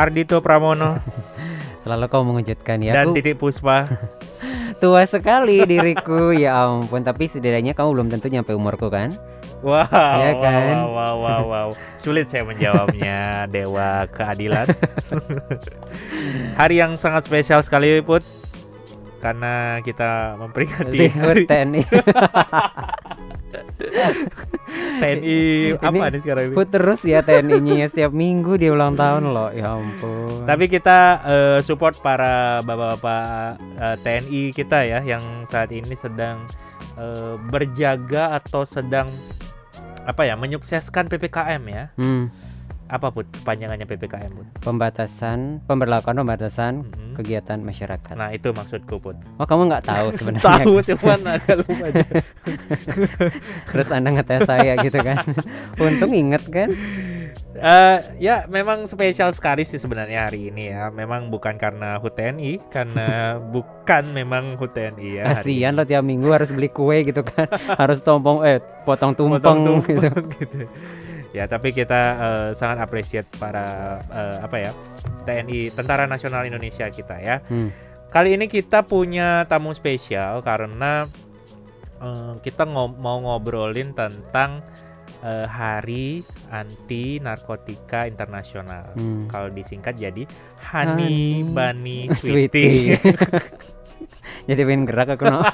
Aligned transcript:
Ardito 0.00 0.40
Pramono 0.40 0.96
Selalu 1.82 2.04
kau 2.08 2.20
mengejutkan 2.22 2.80
ya. 2.80 2.92
dan 2.92 3.08
Aku 3.08 3.16
Titik 3.16 3.36
Puspa. 3.36 3.88
tua 4.80 5.04
sekali 5.04 5.64
diriku. 5.64 6.28
ya 6.30 6.64
ampun, 6.64 7.00
tapi 7.00 7.24
setidaknya 7.24 7.72
kamu 7.72 7.88
belum 7.90 8.08
tentu 8.08 8.28
nyampe 8.28 8.52
umurku 8.52 8.88
kan? 8.88 9.12
Wow, 9.60 9.84
Iya 9.88 10.40
kan? 10.40 10.72
wow, 10.72 10.88
wow, 10.88 11.14
wow, 11.16 11.42
wow. 11.42 11.68
Sulit 11.94 12.28
saya 12.28 12.44
menjawabnya, 12.44 13.18
Dewa 13.52 14.08
Keadilan. 14.08 14.68
Hari 16.54 16.76
yang 16.76 16.96
sangat 16.96 17.24
spesial 17.24 17.60
sekali, 17.60 18.00
Put. 18.00 18.24
Karena 19.20 19.80
kita 19.80 20.36
memperingati 20.36 21.12
hari 21.12 21.44
TNI. 21.44 21.82
TNI 25.00 25.38
apa 25.80 25.90
Ini 25.90 26.12
nih 26.14 26.20
sekarang 26.22 26.44
ini? 26.50 26.54
Put 26.54 26.68
terus 26.70 27.00
ya 27.02 27.20
TNI-nya 27.24 27.86
setiap 27.92 28.12
minggu 28.14 28.60
dia 28.60 28.70
ulang 28.70 28.94
tahun 28.94 29.32
loh. 29.32 29.50
Ya 29.50 29.74
ampun. 29.74 30.44
Tapi 30.46 30.64
kita 30.70 30.98
eh, 31.24 31.58
support 31.64 31.98
para 31.98 32.60
bapak-bapak 32.62 33.58
eh, 33.80 33.96
TNI 34.04 34.42
kita 34.54 34.78
ya 34.86 34.98
yang 35.02 35.22
saat 35.48 35.72
ini 35.72 35.94
sedang 35.96 36.44
eh, 37.00 37.34
berjaga 37.50 38.38
atau 38.38 38.62
sedang 38.68 39.08
apa 40.04 40.22
ya 40.24 40.34
menyukseskan 40.36 41.08
PPKM 41.08 41.62
ya. 41.68 41.84
Hmm, 41.96 42.32
Apa 42.90 43.08
put 43.08 43.22
panjangannya 43.40 43.86
PPKM 43.86 44.32
put? 44.32 44.46
pembatasan, 44.60 45.62
pemberlakuan 45.64 46.16
pembatasan 46.16 46.82
Mhm. 46.82 47.14
kegiatan 47.14 47.56
masyarakat. 47.56 48.12
Nah 48.12 48.30
itu 48.30 48.50
maksudku 48.50 48.98
put. 48.98 49.14
Oh 49.36 49.46
kamu 49.46 49.70
nggak 49.70 49.84
tahu 49.84 50.06
sebenarnya. 50.18 50.42
Tahu 50.58 50.74
cuman 50.90 51.20
agak 51.30 51.54
lupa 51.56 51.84
aja. 51.86 52.02
Terus 53.70 53.88
anda 53.90 54.10
ngetes 54.10 54.42
saya 54.42 54.74
gitu 54.76 54.98
kan. 54.98 55.22
Untung 55.80 56.10
inget 56.10 56.42
kan. 56.46 56.68
Eh, 57.52 57.98
ya 58.18 58.46
memang 58.46 58.86
spesial 58.86 59.30
sekali 59.30 59.62
sih 59.62 59.76
sebenarnya 59.76 60.26
hari 60.26 60.50
ini 60.50 60.70
ya. 60.70 60.88
Memang 60.88 61.28
bukan 61.28 61.54
karena 61.54 61.94
HUT 61.96 62.10
TNI, 62.12 62.58
karena 62.68 63.06
bukan 63.38 64.10
memang 64.10 64.54
HUT 64.56 64.72
TNI 64.72 65.08
ya. 65.12 65.24
Kasihan 65.30 65.70
ini. 65.70 65.78
lo 65.78 65.84
tiap 65.84 66.02
minggu 66.02 66.26
harus 66.26 66.50
beli 66.50 66.66
kue 66.68 67.04
gitu 67.04 67.22
kan. 67.22 67.46
harus 67.72 68.00
tompong 68.00 68.42
eh 68.42 68.58
potong 68.82 69.12
tumpeng 69.12 69.38
Potong 69.38 69.58
gitu. 69.78 69.98
tumpeng 70.00 70.26
gitu. 70.32 70.58
Ya, 71.30 71.46
tapi 71.46 71.70
kita 71.70 72.00
eh, 72.18 72.50
sangat 72.52 72.82
appreciate 72.82 73.30
para 73.38 73.98
eh, 74.04 74.38
apa 74.42 74.56
ya? 74.58 74.72
TNI 75.22 75.70
Tentara 75.70 76.04
Nasional 76.04 76.42
Indonesia 76.42 76.90
kita 76.90 77.16
ya. 77.16 77.38
Hmm. 77.46 77.70
Kali 78.10 78.34
ini 78.34 78.50
kita 78.50 78.82
punya 78.82 79.46
tamu 79.46 79.70
spesial 79.70 80.42
karena 80.42 81.06
eh, 82.02 82.32
kita 82.42 82.66
ngo- 82.66 82.98
mau 82.98 83.22
ngobrolin 83.22 83.94
tentang 83.94 84.58
eh, 85.22 85.46
Hari 85.46 86.26
Anti 86.50 87.22
Narkotika 87.22 88.10
Internasional. 88.10 88.90
Hmm. 88.98 89.30
Kalau 89.30 89.54
disingkat 89.54 89.94
jadi 89.96 90.26
Honey 90.66 91.46
Honey 91.46 91.46
Bunny 91.46 91.98
Sweetie. 92.10 92.98
Sweetie. 92.98 93.78
Jadi 94.50 94.60
pengen 94.60 94.82
gerak 94.82 95.14
aku 95.14 95.24
no. 95.24 95.46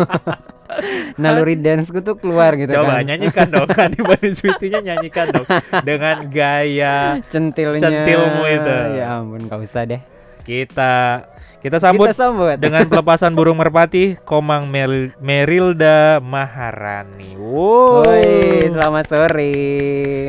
Naluri 1.17 1.55
danceku 1.55 2.01
tuh 2.01 2.17
keluar 2.17 2.53
gitu 2.55 2.73
Coba 2.75 3.01
kan. 3.01 3.05
nyanyikan 3.07 3.47
dong 3.47 3.69
Honey 3.69 3.97
Bunny 3.99 4.31
Sweetie-nya 4.31 4.81
nyanyikan 4.83 5.31
dong 5.31 5.47
dengan 5.83 6.27
gaya 6.27 7.21
Centilnya. 7.27 7.81
Centilmu 7.83 8.45
itu. 8.47 8.77
Ya 8.95 9.05
ampun, 9.15 9.41
gak 9.43 9.61
usah 9.61 9.85
deh. 9.85 10.01
kita 10.43 11.27
kita 11.59 11.77
sambut 11.77 12.07
Kita 12.07 12.15
sambut. 12.21 12.55
dengan 12.57 12.87
pelepasan 12.87 13.35
burung 13.35 13.57
merpati 13.57 14.15
Komang 14.23 14.69
Mel- 14.69 15.11
Merilda 15.19 16.23
Maharani. 16.23 17.35
Wow. 17.35 18.07
Woi, 18.07 18.31
selamat 18.69 19.05
sore. 19.07 19.55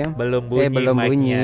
Belum 0.09 0.43
bunyi 0.43 0.63
Eh, 0.63 0.69
belum 0.71 0.95
mic-nya. 0.95 1.41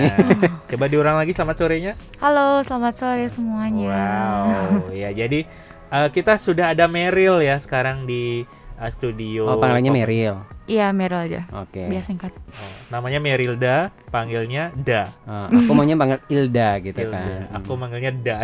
Coba 0.66 0.86
diulang 0.88 1.16
lagi 1.16 1.32
selamat 1.32 1.56
sorenya. 1.56 1.94
Halo, 2.18 2.62
selamat 2.62 2.94
sore 2.96 3.26
semuanya. 3.28 3.86
Wow. 3.86 4.90
ya 4.90 5.14
jadi 5.14 5.46
eh, 5.94 6.10
kita 6.10 6.36
sudah 6.36 6.74
ada 6.74 6.86
Meril 6.86 7.40
ya 7.40 7.56
sekarang 7.56 8.04
di 8.04 8.42
eh, 8.74 8.92
studio. 8.92 9.46
Oh, 9.48 9.58
panggilannya 9.58 9.94
Meril. 9.94 10.36
Iya, 10.64 10.96
Meryl 10.96 11.28
aja. 11.28 11.42
Oke. 11.54 11.92
Biar 11.92 12.02
singkat. 12.02 12.32
Oh, 12.32 12.72
namanya 12.88 13.20
Merilda, 13.20 13.92
panggilnya 14.08 14.72
Da. 14.74 15.12
Ah, 15.28 15.52
aku 15.52 15.76
maunya 15.76 15.92
panggil 15.94 16.24
Ilda 16.26 16.80
gitu 16.80 16.98
Hilda. 16.98 17.20
kan. 17.20 17.60
Aku 17.60 17.76
manggilnya 17.76 18.16
Da. 18.16 18.38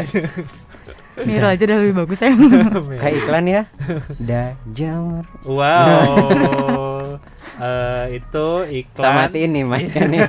Meryl 1.27 1.47
aja 1.49 1.63
udah 1.63 1.77
lebih 1.79 1.95
bagus 1.97 2.19
ya. 2.19 2.31
Kayak 3.01 3.15
iklan 3.17 3.45
ya. 3.47 3.61
Da 4.29 4.43
jamur. 4.69 5.23
wow. 5.47 7.15
Eh, 7.59 8.05
itu 8.15 8.47
Kita 8.63 8.99
iklan 9.03 9.11
matiin 9.17 9.51
nih 9.51 9.63
mic 9.63 9.91
nih. 9.91 10.23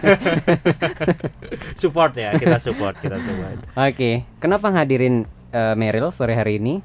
support 1.74 2.10
ya 2.14 2.34
kita 2.34 2.58
support 2.58 2.98
kita 2.98 3.18
support 3.18 3.54
Oke, 3.76 4.26
kenapa 4.38 4.66
ngadirin 4.68 5.22
eh, 5.50 5.74
Meryl 5.74 6.10
sore 6.10 6.34
hari 6.34 6.58
ini? 6.58 6.82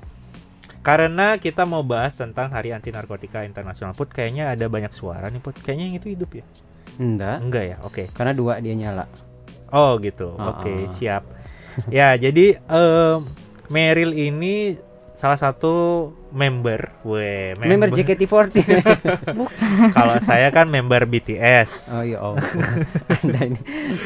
Karena 0.85 1.41
kita 1.41 1.66
mau 1.66 1.81
bahas 1.81 2.13
tentang 2.13 2.53
Hari 2.53 2.69
Anti 2.69 2.94
Narkotika 2.94 3.41
Internasional. 3.41 3.97
Put 3.97 4.13
kayaknya 4.13 4.53
ada 4.53 4.69
banyak 4.69 4.94
suara 4.94 5.34
nih 5.34 5.41
Put. 5.41 5.57
Kayaknya 5.57 5.85
yang 5.90 5.96
itu 5.97 6.07
hidup 6.13 6.29
ya? 6.38 6.46
Enggak, 7.01 7.38
enggak 7.41 7.63
ya? 7.66 7.78
Oke. 7.81 8.06
Karena 8.13 8.38
dua 8.38 8.62
dia 8.62 8.78
nyala. 8.78 9.09
oh 9.74 9.97
gitu. 9.97 10.38
Ah, 10.38 10.62
oke 10.62 10.69
ah. 10.69 10.94
siap. 10.94 11.24
Ya 11.91 12.16
jadi 12.16 12.56
em, 12.72 13.19
Meryl 13.68 14.16
ini 14.16 14.79
salah 15.12 15.35
satu 15.35 16.07
member. 16.31 16.91
We 17.07 17.56
Member. 17.59 17.91
JKT48. 17.91 18.56
kalau 19.97 20.16
saya 20.19 20.51
kan 20.51 20.68
member 20.68 21.07
BTS 21.07 21.72
oh 21.95 22.03
iya, 22.03 22.18
oh. 22.19 22.35
Anda 23.24 23.56
ini 23.56 23.59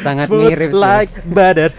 sangat 0.06 0.26
Smooth 0.30 0.50
mirip 0.50 0.72
sih. 0.74 0.78
like 0.78 1.14
butter 1.30 1.70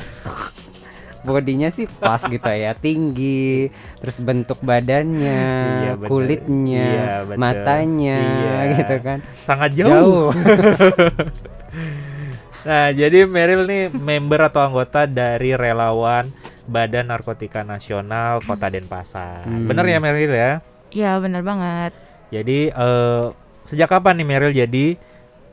Bodinya 1.20 1.68
sih 1.68 1.84
pas 1.86 2.16
gitu 2.18 2.44
ya, 2.46 2.72
tinggi, 2.72 3.68
terus 3.96 4.16
bentuk 4.18 4.56
badannya, 4.60 5.42
Iya, 5.82 5.92
betul. 5.94 6.08
kulitnya, 6.10 6.80
Iya, 6.80 7.14
betul. 7.24 7.38
matanya 7.38 8.18
Iya. 8.18 8.56
gitu 8.74 8.96
kan. 9.00 9.18
sangat 9.36 9.70
jauh. 9.76 9.90
Jauh. 9.90 10.28
Nah, 12.60 12.92
jadi 12.92 13.24
Meryl 13.24 13.64
nih 13.64 13.88
member 13.88 14.40
atau 14.44 14.60
anggota 14.60 15.08
dari 15.08 15.56
relawan 15.56 16.28
Badan 16.66 17.08
Narkotika 17.08 17.64
Nasional 17.64 18.44
Kota 18.44 18.68
Denpasar. 18.68 19.48
Hmm. 19.48 19.64
Bener 19.64 19.88
ya 19.88 19.96
Meryl 19.98 20.28
ya? 20.28 20.52
Iya, 20.92 21.16
benar 21.18 21.40
banget. 21.40 21.96
Jadi 22.28 22.68
eh, 22.68 23.24
sejak 23.64 23.88
kapan 23.88 24.20
nih 24.20 24.28
Meryl 24.28 24.52
jadi 24.52 24.86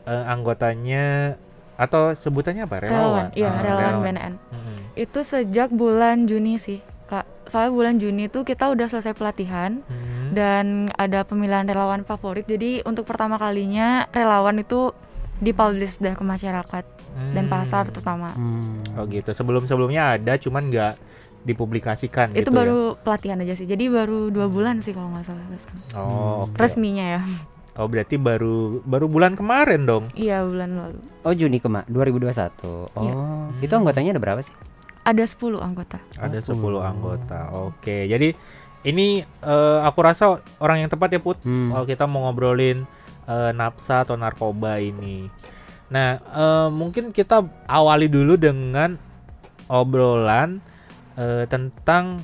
eh, 0.03 0.23
anggotanya 0.27 1.37
atau 1.79 2.11
sebutannya 2.11 2.67
apa? 2.67 2.75
Relawan. 2.81 2.99
Relawan. 2.99 3.25
Iya, 3.33 3.49
Ah, 3.49 3.61
relawan 3.63 3.95
BNN. 4.03 4.33
Mm-mm. 4.51 4.76
Itu 4.97 5.21
sejak 5.21 5.69
bulan 5.69 6.25
Juni 6.25 6.57
sih, 6.57 6.81
Kak. 7.05 7.23
Soalnya 7.45 7.71
bulan 7.71 7.95
Juni 7.95 8.27
tuh 8.27 8.41
kita 8.41 8.67
udah 8.67 8.89
selesai 8.89 9.13
pelatihan 9.13 9.79
Hmm. 9.79 10.33
dan 10.33 10.65
ada 10.93 11.21
pemilihan 11.21 11.63
relawan 11.63 12.01
favorit. 12.01 12.43
Jadi 12.43 12.81
untuk 12.81 13.05
pertama 13.05 13.37
kalinya 13.37 14.09
relawan 14.09 14.57
itu 14.57 14.91
dipublish 15.37 16.01
dah 16.01 16.11
ke 16.11 16.23
masyarakat 16.23 16.83
dan 17.31 17.45
Hmm. 17.45 17.53
pasar 17.53 17.85
terutama. 17.87 18.33
Hmm. 18.33 18.81
Oh 18.97 19.05
gitu. 19.05 19.29
Sebelum-sebelumnya 19.29 20.17
ada, 20.17 20.33
cuman 20.35 20.67
nggak 20.67 20.93
dipublikasikan 21.47 22.33
itu 22.33 22.43
gitu 22.43 22.49
ya? 22.49 22.57
baru 22.57 22.79
pelatihan 22.97 23.39
aja 23.39 23.53
sih. 23.53 23.63
Jadi 23.63 23.87
baru 23.87 24.27
dua 24.27 24.49
bulan 24.49 24.81
sih 24.81 24.91
kalau 24.91 25.07
nggak 25.09 25.23
salah. 25.23 25.45
Oh, 25.95 26.43
oke. 26.43 26.57
Resminya 26.57 27.05
ya. 27.15 27.21
Oh, 27.77 27.85
berarti 27.85 28.17
baru 28.17 28.81
baru 28.81 29.05
bulan 29.05 29.37
kemarin 29.37 29.85
dong. 29.85 30.09
Iya, 30.17 30.41
bulan 30.41 30.69
lalu. 30.73 30.97
Oh 31.21 31.29
Juni 31.29 31.61
kema 31.61 31.85
2021. 31.85 32.89
Oh, 32.89 32.89
Iya. 32.97 33.13
itu 33.61 33.69
anggotanya 33.69 34.17
ada 34.17 34.21
berapa 34.23 34.41
sih? 34.41 34.49
Ada 35.07 35.23
10 35.23 35.57
anggota. 35.57 36.03
Ada 36.19 36.43
Oh, 36.43 36.51
10 36.51 36.83
10. 36.83 36.83
anggota. 36.83 37.39
Oke. 37.63 38.03
Jadi 38.05 38.35
ini 38.83 39.07
eh, 39.23 39.79
aku 39.81 39.99
rasa 40.01 40.25
orang 40.57 40.83
yang 40.83 40.91
tepat 40.91 41.09
ya 41.09 41.19
Put 41.19 41.39
Hmm. 41.41 41.71
kalau 41.71 41.85
kita 41.85 42.03
mau 42.05 42.27
ngobrolin 42.27 42.83
eh, 43.23 43.51
napsa 43.51 44.03
atau 44.03 44.15
narkoba 44.15 44.77
ini. 44.77 45.31
Nah, 45.87 46.09
eh, 46.19 46.67
mungkin 46.69 47.11
kita 47.11 47.39
awali 47.65 48.07
dulu 48.07 48.35
dengan 48.35 48.99
obrolan 49.67 50.59
eh, 51.15 51.43
tentang 51.45 52.19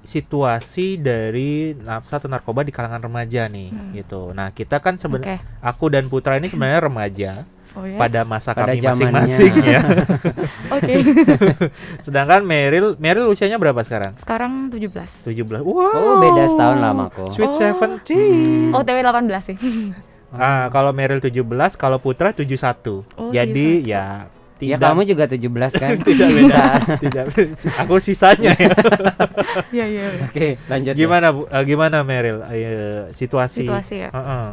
situasi 0.00 0.96
dari 0.96 1.76
napsa 1.76 2.16
atau 2.16 2.26
narkoba 2.26 2.64
di 2.64 2.72
kalangan 2.72 3.02
remaja 3.02 3.44
nih 3.44 3.68
Hmm. 3.68 3.92
gitu. 3.92 4.32
Nah, 4.32 4.48
kita 4.50 4.78
kan 4.78 4.96
sebenarnya 4.96 5.36
Oke. 5.36 5.60
aku 5.60 5.84
dan 5.88 6.08
Putra 6.08 6.34
ini 6.34 6.48
sebenarnya 6.48 6.80
remaja 6.82 7.32
Oh 7.78 7.86
ya. 7.86 7.94
pada 7.94 8.26
masa 8.26 8.50
Pada 8.52 8.74
kami 8.74 8.82
masing-masing 8.82 9.54
ya. 9.70 9.80
Oke. 10.74 10.94
Sedangkan 12.04 12.42
Meryl, 12.42 12.98
Meryl 12.98 13.30
usianya 13.30 13.54
berapa 13.54 13.78
sekarang? 13.80 14.18
Sekarang 14.18 14.66
17. 14.66 15.30
17. 15.30 15.62
Wow. 15.62 15.94
Oh, 15.94 16.14
beda 16.18 16.42
setahun 16.50 16.78
lama 16.82 17.06
kok. 17.06 17.30
Sweet 17.30 17.48
Oh. 17.48 17.54
Seventeen. 17.54 18.74
Oh, 18.74 18.82
TW 18.82 18.98
18 18.98 19.30
sih. 19.40 19.56
Ah, 20.28 20.66
kalau 20.68 20.90
Meryl 20.90 21.22
17, 21.22 21.40
kalau 21.74 21.96
Putra 21.96 22.34
71. 22.34 23.06
Oh, 23.14 23.30
Jadi 23.30 23.86
ya 23.86 24.26
Ya 24.58 24.74
tidak 24.74 24.90
kamu 24.90 25.06
juga 25.06 25.24
17 25.30 25.70
kan? 25.70 25.94
tidak 26.02 26.28
beda. 26.34 26.62
tidak 26.98 27.24
Aku 27.78 28.02
sisanya 28.02 28.58
ya. 28.58 28.74
Iya, 29.70 29.86
iya. 29.86 30.04
Oke, 30.26 30.58
lanjut. 30.66 30.92
ya. 30.92 30.98
gimana 30.98 31.26
Bu? 31.30 31.46
Eh, 31.46 31.62
gimana 31.62 32.02
Meryl 32.02 32.42
Eh, 32.50 33.06
situasi? 33.14 33.62
Situasi 33.62 34.02
ya. 34.02 34.10
Heeh. 34.10 34.46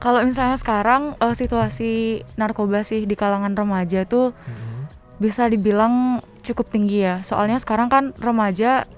Kalau 0.00 0.24
misalnya 0.24 0.56
sekarang 0.56 1.14
eh, 1.20 1.34
situasi 1.36 2.24
narkoba 2.34 2.80
sih 2.80 3.04
di 3.04 3.14
kalangan 3.14 3.52
remaja 3.52 4.08
tuh 4.08 4.32
Mhm. 4.32 4.80
bisa 5.20 5.44
dibilang 5.46 6.18
cukup 6.40 6.72
tinggi 6.72 7.04
ya. 7.04 7.20
Soalnya 7.20 7.60
sekarang 7.60 7.92
kan 7.92 8.04
remaja 8.16 8.88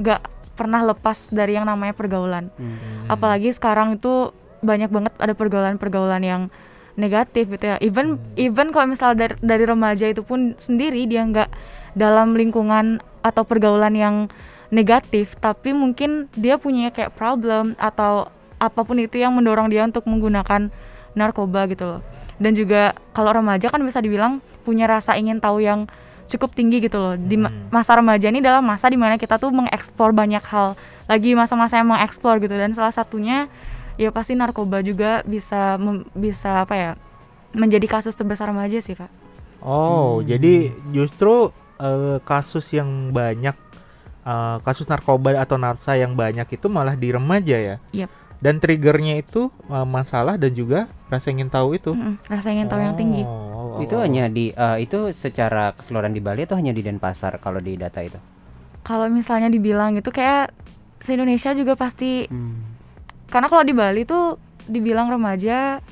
nggak 0.00 0.20
pernah 0.56 0.80
lepas 0.82 1.28
dari 1.28 1.56
yang 1.56 1.68
namanya 1.68 1.92
pergaulan. 1.92 2.48
Hmm. 2.56 3.08
Apalagi 3.08 3.52
sekarang 3.52 4.00
itu 4.00 4.32
banyak 4.64 4.88
banget 4.88 5.12
ada 5.20 5.36
pergaulan-pergaulan 5.36 6.22
yang 6.24 6.42
negatif 6.96 7.48
gitu 7.52 7.72
ya. 7.72 7.76
Even 7.84 8.16
even 8.36 8.72
kalau 8.72 8.88
misal 8.88 9.12
dari, 9.12 9.36
dari 9.40 9.64
remaja 9.64 10.08
itu 10.08 10.24
pun 10.24 10.56
sendiri 10.56 11.04
dia 11.04 11.24
nggak 11.24 11.48
dalam 11.92 12.32
lingkungan 12.32 13.00
atau 13.20 13.44
pergaulan 13.44 13.92
yang 13.92 14.16
negatif, 14.72 15.36
tapi 15.36 15.76
mungkin 15.76 16.32
dia 16.32 16.56
punya 16.56 16.88
kayak 16.88 17.12
problem 17.12 17.76
atau 17.76 18.32
apa 18.62 18.86
pun 18.86 18.94
itu 18.96 19.18
yang 19.18 19.34
mendorong 19.34 19.66
dia 19.66 19.82
untuk 19.82 20.06
menggunakan 20.06 20.70
narkoba 21.12 21.66
gitu 21.66 21.84
loh. 21.84 22.00
Dan 22.38 22.54
juga 22.54 22.94
kalau 23.10 23.34
remaja 23.34 23.66
kan 23.66 23.82
bisa 23.82 23.98
dibilang 23.98 24.38
punya 24.62 24.86
rasa 24.86 25.18
ingin 25.18 25.42
tahu 25.42 25.58
yang 25.58 25.90
cukup 26.26 26.54
tinggi 26.54 26.78
gitu 26.80 26.96
loh. 26.96 27.14
Di 27.14 27.34
ma- 27.34 27.50
Hmm. 27.50 27.68
masa 27.68 27.98
remaja 27.98 28.30
ini 28.30 28.38
adalah 28.38 28.62
masa 28.62 28.86
di 28.86 28.96
mana 28.96 29.18
kita 29.18 29.36
tuh 29.36 29.50
mengeksplor 29.50 30.14
banyak 30.14 30.40
hal. 30.42 30.78
Lagi 31.04 31.34
masa-masa 31.34 31.76
yang 31.76 31.90
mengeksplor 31.90 32.38
gitu 32.38 32.54
dan 32.54 32.72
salah 32.72 32.94
satunya 32.94 33.50
ya 34.00 34.08
pasti 34.08 34.32
narkoba 34.32 34.80
juga 34.80 35.20
bisa 35.22 35.76
bisa 36.16 36.64
apa 36.64 36.74
ya 36.74 36.90
menjadi 37.52 37.84
kasus 37.84 38.16
terbesar 38.16 38.48
remaja 38.48 38.80
sih 38.80 38.96
kak. 38.96 39.10
Oh, 39.60 40.18
Hmm. 40.18 40.26
jadi 40.26 40.54
justru 40.90 41.50
eh, 41.76 42.18
kasus 42.22 42.70
yang 42.72 43.10
banyak 43.10 43.58
eh, 44.22 44.56
kasus 44.62 44.86
narkoba 44.86 45.34
atau 45.34 45.58
narsa 45.58 45.98
yang 45.98 46.14
banyak 46.14 46.46
itu 46.48 46.70
malah 46.70 46.94
di 46.94 47.10
remaja 47.10 47.58
ya. 47.58 47.76
Yap. 47.92 48.10
Dan 48.42 48.58
triggernya 48.58 49.22
itu 49.22 49.54
eh, 49.70 49.86
masalah 49.86 50.34
dan 50.34 50.50
juga 50.50 50.90
rasa 51.06 51.30
ingin 51.30 51.46
tahu 51.46 51.78
itu. 51.78 51.94
Mm-mm, 51.94 52.18
rasa 52.26 52.50
ingin 52.50 52.66
tahu 52.66 52.82
yang 52.82 52.98
tinggi. 52.98 53.22
Oh, 53.22 53.78
oh, 53.78 53.80
itu 53.80 53.94
oh. 53.94 54.02
hanya 54.02 54.26
di 54.26 54.50
eh, 54.50 54.76
itu 54.82 55.14
secara 55.14 55.70
keseluruhan 55.78 56.10
di 56.10 56.18
Bali 56.18 56.42
atau 56.42 56.58
hanya 56.58 56.74
di 56.74 56.82
Denpasar 56.82 57.38
kalau 57.38 57.62
di 57.62 57.78
data 57.78 58.02
itu? 58.02 58.18
Kalau 58.82 59.06
misalnya 59.06 59.46
dibilang 59.46 59.94
itu 59.94 60.10
kayak 60.10 60.50
se 60.98 61.14
Indonesia 61.14 61.54
juga 61.54 61.78
pasti 61.78 62.26
Hmm. 62.26 62.62
karena 63.30 63.46
kalau 63.46 63.62
di 63.62 63.74
Bali 63.74 64.02
tuh 64.02 64.38
dibilang 64.66 65.10
remaja 65.10 65.82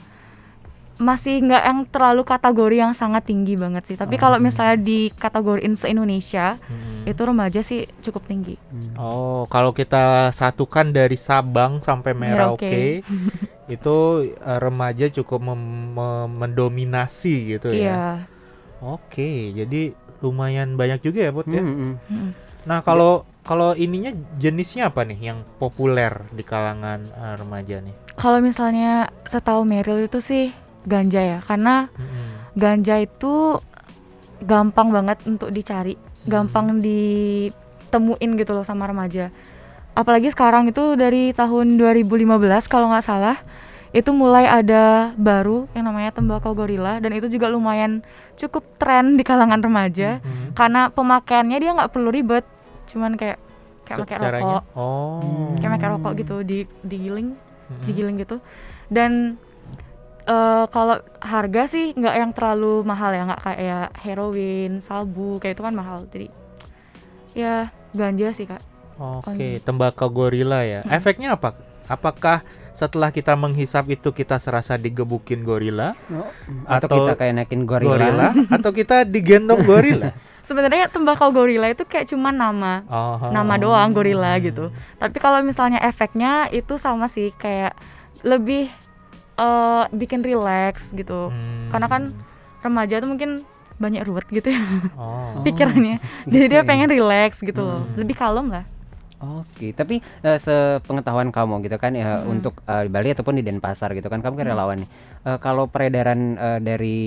masih 1.00 1.40
nggak 1.40 1.62
yang 1.64 1.80
terlalu 1.88 2.22
kategori 2.22 2.76
yang 2.76 2.92
sangat 2.92 3.24
tinggi 3.24 3.56
banget 3.56 3.88
sih. 3.88 3.96
Tapi 3.96 4.14
kalau 4.14 4.36
Oh. 4.36 4.44
misalnya 4.44 4.76
di 4.76 5.08
kategoriin 5.10 5.72
se 5.72 5.88
Indonesia 5.88 6.60
Hmm. 6.60 7.08
itu 7.08 7.20
remaja 7.24 7.60
sih 7.60 7.88
cukup 7.98 8.28
tinggi. 8.28 8.60
Hmm. 8.68 8.92
Oh, 8.94 9.42
kalau 9.48 9.72
kita 9.72 10.28
satukan 10.30 10.92
dari 10.92 11.16
Sabang 11.16 11.80
sampai 11.80 12.12
Merauke, 12.12 13.00
Merauke. 13.00 13.00
itu 13.74 13.96
eh, 14.28 14.58
remaja 14.58 15.08
cukup 15.10 15.40
mem- 15.42 15.96
mem- 15.96 16.34
mendominasi 16.36 17.56
gitu 17.56 17.72
ya. 17.72 17.80
Iya. 17.80 18.02
Oke, 18.80 19.52
jadi 19.52 19.92
lumayan 20.20 20.76
banyak 20.76 21.00
juga 21.00 21.28
ya, 21.28 21.30
Put 21.30 21.48
ya. 21.48 21.60
Hmm, 21.60 21.74
hmm. 21.74 21.94
Mm-mm. 22.06 22.30
Nah, 22.60 22.80
kalau 22.80 23.24
kalau 23.40 23.72
ininya 23.72 24.12
jenisnya 24.36 24.88
apa 24.88 25.00
nih 25.00 25.32
yang 25.32 25.38
populer 25.56 26.12
di 26.28 26.44
kalangan 26.44 27.00
eh, 27.04 27.34
remaja 27.36 27.80
nih? 27.80 27.96
Kalau 28.14 28.40
misalnya 28.40 29.08
setahu 29.24 29.64
Meryl 29.64 30.04
itu 30.04 30.20
sih 30.20 30.52
ganja 30.82 31.20
ya, 31.20 31.38
karena 31.40 31.88
Mm-mm. 31.92 32.54
ganja 32.54 32.96
itu 32.96 33.60
gampang 34.40 34.88
banget 34.88 35.20
untuk 35.24 35.48
dicari, 35.48 35.94
gampang 36.24 36.80
ditemuin 36.80 38.30
gitu 38.36 38.52
loh 38.52 38.62
sama 38.62 38.84
remaja. 38.84 39.28
Apalagi 39.92 40.30
sekarang 40.30 40.64
itu 40.66 40.94
dari 40.94 41.30
tahun 41.30 41.76
2015 41.76 42.16
kalau 42.66 42.88
nggak 42.88 43.04
salah 43.04 43.36
itu 43.90 44.14
mulai 44.14 44.46
ada 44.46 45.10
baru 45.18 45.66
yang 45.74 45.90
namanya 45.90 46.14
tembakau 46.14 46.54
gorila 46.54 47.02
dan 47.02 47.10
itu 47.10 47.26
juga 47.26 47.50
lumayan 47.50 48.06
cukup 48.38 48.62
tren 48.78 49.18
di 49.18 49.26
kalangan 49.26 49.58
remaja 49.58 50.22
Mhm. 50.22 50.54
karena 50.54 50.88
pemakaiannya 50.88 51.58
dia 51.58 51.74
nggak 51.74 51.90
perlu 51.90 52.08
ribet, 52.08 52.46
cuman 52.86 53.18
kayak 53.18 53.42
kayak 53.82 54.06
pakai 54.06 54.16
Caranya? 54.16 54.62
rokok, 54.62 54.62
Oh. 54.78 55.58
kayak 55.58 55.72
pakai 55.74 55.88
rokok 55.90 56.12
gitu 56.16 56.36
di 56.46 56.58
digiling 56.80 57.34
Mhm. 57.34 57.82
digiling 57.82 58.16
gitu 58.16 58.36
dan 58.86 59.34
eh, 60.30 60.64
kalau 60.68 60.96
harga 61.18 61.62
sih 61.66 61.90
nggak 61.92 62.14
yang 62.16 62.30
terlalu 62.30 62.82
mahal 62.82 63.10
ya 63.10 63.26
nggak 63.26 63.42
kayak 63.42 63.86
heroin 63.98 64.78
salbu 64.78 65.36
kayak 65.38 65.54
itu 65.54 65.62
kan 65.62 65.74
mahal 65.74 66.06
jadi 66.06 66.28
ya 67.32 67.54
ganja 67.92 68.30
sih 68.30 68.46
kak 68.46 68.62
Oke, 69.00 69.64
tembakau 69.64 70.12
gorila 70.12 70.60
ya. 70.60 70.84
Efeknya 70.84 71.32
apa? 71.32 71.56
Apakah 71.88 72.44
setelah 72.76 73.08
kita 73.08 73.32
menghisap 73.32 73.88
itu 73.88 74.12
kita 74.12 74.36
serasa 74.36 74.76
digebukin 74.76 75.40
gorila, 75.40 75.96
Oh, 76.12 76.28
atau, 76.68 76.84
Atau 76.84 76.96
kita 77.00 77.12
kayak 77.16 77.32
naikin 77.34 77.64
gorila. 77.64 77.96
gorila, 77.96 78.28
atau 78.52 78.70
kita 78.70 79.08
digendong 79.08 79.64
gorila? 79.64 80.12
sebenarnya 80.44 80.92
tembakau 80.92 81.32
gorila 81.32 81.72
itu 81.72 81.80
kayak 81.82 82.12
cuma 82.12 82.28
nama 82.28 82.84
Oh. 82.92 83.30
nama 83.30 83.56
doang 83.56 83.88
gorila 83.88 84.34
gitu 84.36 84.68
tapi 84.98 85.16
kalau 85.16 85.40
misalnya 85.40 85.78
efeknya 85.78 86.50
itu 86.50 86.74
sama 86.74 87.06
sih 87.06 87.30
kayak 87.32 87.72
lebih 88.20 88.66
eh, 89.40 89.84
bikin 89.90 90.20
relax 90.20 90.92
gitu 90.92 91.28
Hmm. 91.28 91.68
karena 91.68 91.86
kan 91.86 92.02
remaja 92.60 93.00
tuh 93.00 93.08
mungkin 93.08 93.30
banyak 93.76 94.04
ruwet 94.04 94.28
gitu 94.28 94.52
ya 94.52 94.60
Oh. 94.94 95.40
pikirannya 95.46 95.96
jadi 96.24 96.44
dia 96.46 96.52
gitu 96.52 96.56
ya. 96.58 96.68
pengen 96.68 96.88
relax 96.88 97.40
gitu 97.40 97.60
loh 97.60 97.80
Hmm. 97.82 97.96
lebih 97.96 98.14
kalem 98.14 98.48
lah 98.50 98.64
Oke, 99.20 99.72
tapi 99.72 100.00
eh, 100.00 100.38
sepengetahuan 100.40 101.28
kamu 101.28 101.60
gitu 101.62 101.76
kan 101.76 101.92
ya 101.92 102.16
Mm-mm. 102.18 102.32
untuk 102.32 102.56
eh, 102.62 102.82
di 102.82 102.90
Bali 102.90 103.08
ataupun 103.10 103.36
di 103.36 103.44
Denpasar 103.44 103.92
gitu 103.92 104.08
kan 104.08 104.18
kamu 104.18 104.32
kan 104.34 104.46
Mm. 104.46 104.50
relawan 104.50 104.76
nih. 104.78 104.88
Eh, 105.22 105.38
kalau 105.38 105.68
peredaran 105.68 106.20
eh, 106.34 106.56
dari 106.58 106.98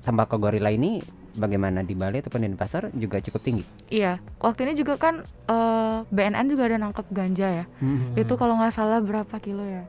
tembakau 0.00 0.40
gorila 0.40 0.72
ini 0.72 1.04
bagaimana 1.34 1.84
di 1.84 1.92
Bali 1.92 2.24
ataupun 2.24 2.40
di 2.40 2.48
Denpasar 2.48 2.88
juga 2.94 3.20
cukup 3.20 3.40
tinggi. 3.42 3.64
Iya, 3.90 4.16
waktu 4.38 4.64
ini 4.64 4.72
juga 4.74 4.96
kan 4.96 5.20
eh, 5.20 5.96
BNN 6.08 6.46
juga 6.48 6.62
ada 6.64 6.80
nangkep 6.80 7.06
ganja 7.10 7.48
ya. 7.54 7.64
Hmm. 7.78 8.16
Itu 8.16 8.32
kalau 8.34 8.56
nggak 8.56 8.72
salah 8.72 9.00
berapa 9.00 9.36
kilo 9.36 9.60
ya? 9.60 9.84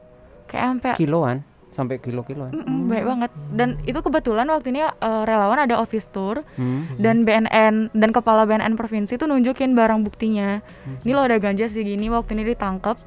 Kayak 0.46 0.66
sampai 0.68 0.92
kiloan 1.00 1.48
sampai 1.74 1.98
kilo-kiloan. 1.98 2.54
Mm-mm, 2.54 2.86
banyak 2.86 3.06
banget. 3.08 3.32
Dan 3.50 3.70
itu 3.84 3.98
kebetulan 3.98 4.46
waktu 4.48 4.70
ini 4.70 4.82
eh, 4.82 4.92
relawan 5.24 5.60
ada 5.60 5.76
office 5.76 6.06
tour 6.06 6.46
Hmm. 6.54 6.86
dan 6.96 7.22
BNN 7.24 7.90
dan 7.92 8.10
kepala 8.10 8.46
BNN 8.46 8.74
provinsi 8.74 9.16
tuh 9.16 9.26
nunjukin 9.26 9.74
barang 9.74 10.02
buktinya. 10.02 10.62
Hmm. 10.84 11.02
Ini 11.02 11.12
lo 11.12 11.22
ada 11.22 11.36
ganja 11.36 11.66
segini 11.66 12.08
waktu 12.08 12.34
ini 12.34 12.48
ditangkap. 12.48 13.02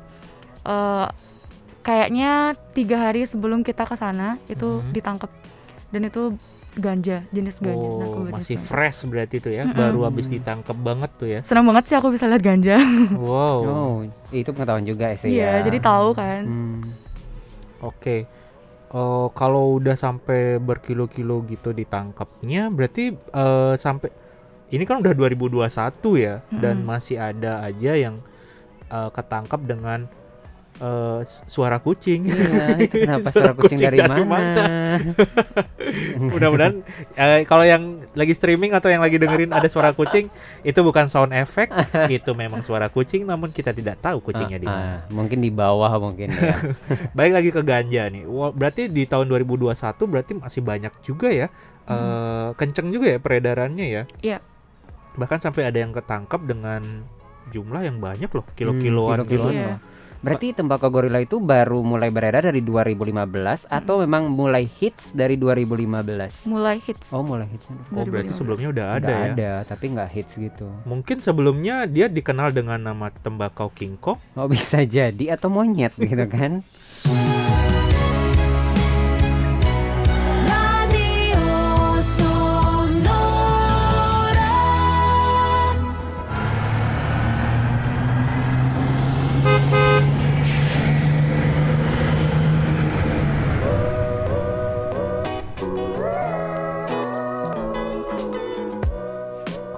Eh, 0.62 1.06
kayaknya 1.80 2.32
tiga 2.72 3.00
hari 3.00 3.22
sebelum 3.22 3.62
kita 3.62 3.82
ke 3.82 3.94
sana 3.94 4.42
itu 4.44 4.82
Mhm. 4.82 4.90
ditangkap 4.90 5.30
dan 5.88 6.02
itu 6.02 6.34
ganja 6.74 7.24
jenis 7.30 7.56
ganja. 7.56 7.78
Oh, 7.80 7.96
narkoba 7.96 8.20
jenis 8.26 8.36
masih 8.36 8.56
ganja. 8.56 8.68
fresh 8.68 8.98
berarti 9.06 9.34
itu 9.38 9.48
ya, 9.48 9.62
Mm-mm. 9.64 9.78
baru 9.78 10.00
habis 10.04 10.26
ditangkap 10.26 10.76
banget 10.76 11.10
tuh 11.14 11.28
ya. 11.30 11.40
Senang 11.40 11.64
banget 11.64 11.86
sih 11.86 11.94
aku 11.94 12.10
bisa 12.10 12.26
lihat 12.26 12.42
ganja. 12.42 12.76
Wow. 13.16 13.58
Oh, 13.64 13.92
itu 14.28 14.50
pengetahuan 14.50 14.84
juga 14.84 15.14
sih 15.14 15.32
Iya, 15.32 15.56
ya. 15.56 15.64
jadi 15.64 15.78
tahu 15.78 16.12
kan. 16.12 16.42
Hmm. 16.42 16.80
Oke. 17.80 18.26
Oh, 18.94 19.34
kalau 19.34 19.82
udah 19.82 19.98
sampai 19.98 20.62
berkilo-kilo 20.62 21.42
gitu 21.50 21.74
ditangkapnya, 21.74 22.70
berarti 22.70 23.18
eh, 23.18 23.74
sampai 23.74 24.14
ini 24.70 24.86
kan 24.86 25.02
udah 25.02 25.10
2021 25.14 25.66
ya, 26.22 26.46
dan 26.54 26.82
Mm-mm. 26.82 26.86
masih 26.86 27.18
ada 27.18 27.66
aja 27.66 27.98
yang 27.98 28.22
eh, 28.90 29.10
ketangkap 29.10 29.60
dengan 29.66 30.06
eh, 30.78 31.20
s- 31.20 31.42
suara 31.46 31.78
kucing. 31.78 32.26
Iya, 32.26 32.76
itu 32.78 32.96
kenapa 33.00 33.28
suara 33.34 33.52
kucing, 33.52 33.78
dari, 33.78 33.98
mana? 34.00 35.00
Mudah-mudahan 36.28 36.74
eh, 37.14 37.42
kalau 37.44 37.62
yang 37.62 37.82
lagi 38.12 38.32
streaming 38.32 38.72
atau 38.72 38.88
yang 38.88 39.00
lagi 39.00 39.16
dengerin 39.16 39.50
ada 39.50 39.66
suara 39.66 39.90
kucing, 39.90 40.28
itu 40.62 40.80
bukan 40.80 41.06
sound 41.06 41.32
effect, 41.32 41.72
itu 42.12 42.30
memang 42.32 42.60
suara 42.60 42.86
kucing, 42.86 43.22
namun 43.22 43.50
kita 43.50 43.70
tidak 43.70 44.00
tahu 44.00 44.20
kucingnya 44.22 44.56
di 44.56 44.66
Ah, 44.66 44.72
mana. 44.72 44.86
ah, 44.86 44.98
mungkin 45.10 45.38
di 45.38 45.50
bawah 45.50 45.92
mungkin 45.98 46.30
ya. 46.30 46.56
Baik 47.12 47.32
lagi 47.34 47.50
ke 47.50 47.62
ganja 47.62 48.08
nih. 48.08 48.24
Berarti 48.26 48.88
di 48.88 49.04
tahun 49.04 49.28
2021 49.28 49.72
berarti 50.02 50.32
masih 50.34 50.60
banyak 50.60 50.92
juga 51.00 51.28
ya. 51.28 51.48
eh 51.86 52.50
kenceng 52.54 52.90
juga 52.90 53.06
ya 53.08 53.18
peredarannya 53.18 53.86
ya. 53.86 54.02
Iya. 54.18 54.38
Bahkan 55.14 55.38
sampai 55.40 55.64
ada 55.64 55.78
yang 55.78 55.94
ketangkap 55.94 56.42
dengan 56.42 56.82
jumlah 57.46 57.78
yang 57.80 57.96
banyak 57.96 58.26
loh, 58.26 58.42
kilo-kiloan 58.52 59.22
Hmm, 59.22 59.24
gitu. 59.24 59.38
kilo-kiloan 59.38 59.54
Iya. 59.54 59.66
loh. 59.70 59.78
Berarti 60.24 60.56
tembakau 60.56 60.88
gorila 60.88 61.20
itu 61.20 61.36
baru 61.38 61.84
mulai 61.84 62.08
beredar 62.08 62.48
dari 62.48 62.60
2015 62.60 63.68
atau 63.68 64.00
memang 64.00 64.32
mulai 64.32 64.64
hits 64.64 65.12
dari 65.12 65.36
2015? 65.36 66.46
Mulai 66.48 66.76
hits. 66.80 67.12
Oh, 67.12 67.22
mulai 67.22 67.46
hits. 67.50 67.68
Oh, 67.92 68.04
berarti 68.04 68.32
2015. 68.32 68.38
sebelumnya 68.38 68.68
udah 68.72 68.86
ada 68.86 68.94
Udah 68.96 69.18
ya. 69.18 69.26
ada, 69.32 69.50
tapi 69.68 69.84
nggak 69.92 70.10
hits 70.10 70.34
gitu. 70.36 70.66
Mungkin 70.82 71.20
sebelumnya 71.20 71.84
dia 71.84 72.06
dikenal 72.06 72.50
dengan 72.50 72.80
nama 72.80 73.12
tembakau 73.12 73.68
King 73.70 73.98
Kong. 73.98 74.18
Oh, 74.34 74.48
bisa 74.48 74.82
jadi 74.82 75.36
atau 75.36 75.52
monyet 75.52 75.92
gitu 75.96 76.24
kan? 76.26 76.60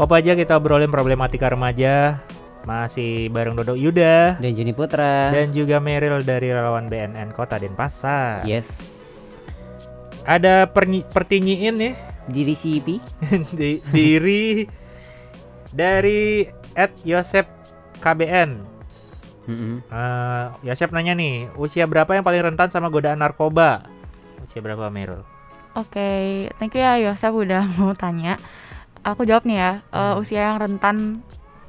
Apa 0.09 0.25
aja 0.25 0.33
kita 0.33 0.57
obrolin 0.57 0.89
problematika 0.89 1.53
remaja 1.53 2.25
masih 2.65 3.29
bareng 3.29 3.53
Dodo 3.53 3.77
Yuda 3.77 4.41
Dan 4.41 4.57
Juni 4.57 4.73
Putra. 4.73 5.29
dan 5.29 5.53
juga 5.53 5.85
Meryl 5.85 6.25
dari 6.25 6.49
relawan 6.49 6.89
BNN 6.89 7.29
Kota 7.37 7.61
Denpasar. 7.61 8.41
Yes. 8.49 8.73
Ada 10.25 10.65
pernyi- 10.65 11.05
pertinyiin 11.05 11.77
nih 11.77 11.93
Diri 12.25 12.57
CP. 12.57 12.89
di, 13.61 13.85
diri 13.93 14.65
dari 15.77 16.49
Ed 16.73 17.05
Yosep 17.05 17.45
KBN. 18.01 18.51
Mm-mm. 19.45 19.85
Eh, 19.93 20.45
Yosep 20.65 20.89
nanya 20.89 21.13
nih, 21.13 21.53
usia 21.61 21.85
berapa 21.85 22.17
yang 22.17 22.25
paling 22.25 22.49
rentan 22.49 22.73
sama 22.73 22.89
godaan 22.89 23.21
narkoba? 23.21 23.85
Usia 24.41 24.65
berapa 24.65 24.89
Meryl? 24.89 25.21
Oke, 25.77 26.49
thank 26.57 26.73
you 26.73 26.81
ya 26.81 26.97
Yosef 26.97 27.29
udah 27.29 27.69
mau 27.77 27.93
tanya. 27.93 28.41
Aku 29.03 29.23
jawab 29.23 29.45
nih 29.45 29.57
ya, 29.57 29.73
eh, 29.89 29.99
Hmm. 30.11 30.21
usia 30.21 30.41
yang 30.45 30.59
rentan 30.59 30.97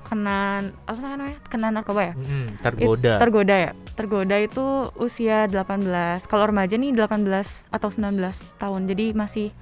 kena 0.02 0.60
apa 0.84 0.98
namanya? 1.00 1.38
Kena 1.46 1.68
narkoba 1.70 2.02
ya? 2.04 2.14
Hmm, 2.14 2.50
It- 2.50 2.60
tergoda. 2.60 3.14
tergoda 3.18 3.56
ya. 3.56 3.72
Tergoda 3.94 4.36
itu 4.36 4.66
usia 4.96 5.46
18. 5.46 6.26
Kalau 6.26 6.50
remaja 6.50 6.74
nih 6.74 6.92
18 6.92 7.70
atau 7.70 7.90
19 7.90 8.42
tahun. 8.56 8.88
Jadi 8.88 9.14
masih 9.14 9.54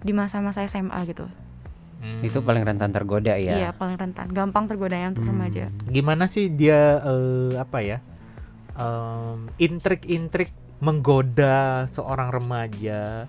di 0.00 0.12
masa-masa 0.12 0.60
SMA 0.62 0.98
gitu. 1.04 1.24
Hmm. 1.98 2.20
Itu 2.20 2.44
paling 2.44 2.60
rentan 2.60 2.92
tergoda 2.92 3.32
ya. 3.32 3.56
Iya, 3.56 3.70
paling 3.72 3.96
rentan. 3.96 4.28
Gampang 4.28 4.68
tergoda 4.68 4.92
ya 4.92 5.08
untuk 5.08 5.24
Hmm. 5.24 5.32
remaja. 5.32 5.72
Gimana 5.88 6.28
sih 6.28 6.52
dia 6.52 7.00
eh, 7.00 7.56
apa 7.56 7.80
ya? 7.80 7.98
Em, 8.74 9.48
intrik-intrik 9.56 10.52
menggoda 10.78 11.88
seorang 11.88 12.28
remaja. 12.28 13.24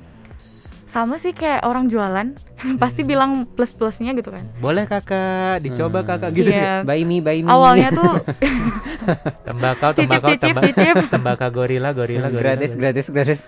Sama 0.96 1.20
sih 1.20 1.30
kayak 1.30 1.62
orang 1.62 1.86
jualan, 1.86 2.40
pasti 2.82 3.04
Hmm. 3.04 3.10
bilang 3.10 3.32
plus-plusnya 3.46 4.16
gitu 4.16 4.32
kan. 4.32 4.48
Boleh 4.58 4.88
kakak, 4.88 5.60
dicoba 5.60 6.00
Hmm. 6.00 6.08
kakak 6.08 6.32
gitu. 6.34 6.50
Iya. 6.50 6.82
Buy 6.82 7.04
me, 7.04 7.20
buy 7.20 7.38
me. 7.38 7.52
Awalnya 7.52 7.92
tuh 7.92 8.14
Tembakau, 9.48 9.92
cicip 9.92 10.08
tembakau, 10.10 10.30
cicip 10.32 10.48
temba- 10.50 10.64
cicip. 10.68 10.96
tembakau 11.10 11.50
gorila, 11.52 11.90
gorila, 11.92 12.28
gorila. 12.28 12.56
gratis, 12.56 12.72
gratis, 12.74 13.06
gratis. 13.08 13.40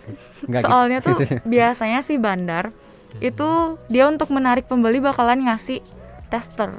Nggak 0.44 0.62
gitu. 0.62 0.68
Soalnya 0.68 1.00
tuh 1.00 1.16
biasanya 1.44 2.00
si 2.02 2.14
bandar 2.18 2.76
itu 3.18 3.48
dia 3.88 4.06
untuk 4.06 4.30
menarik 4.30 4.68
pembeli 4.68 5.00
bakalan 5.00 5.48
ngasih 5.48 5.80
tester. 6.28 6.76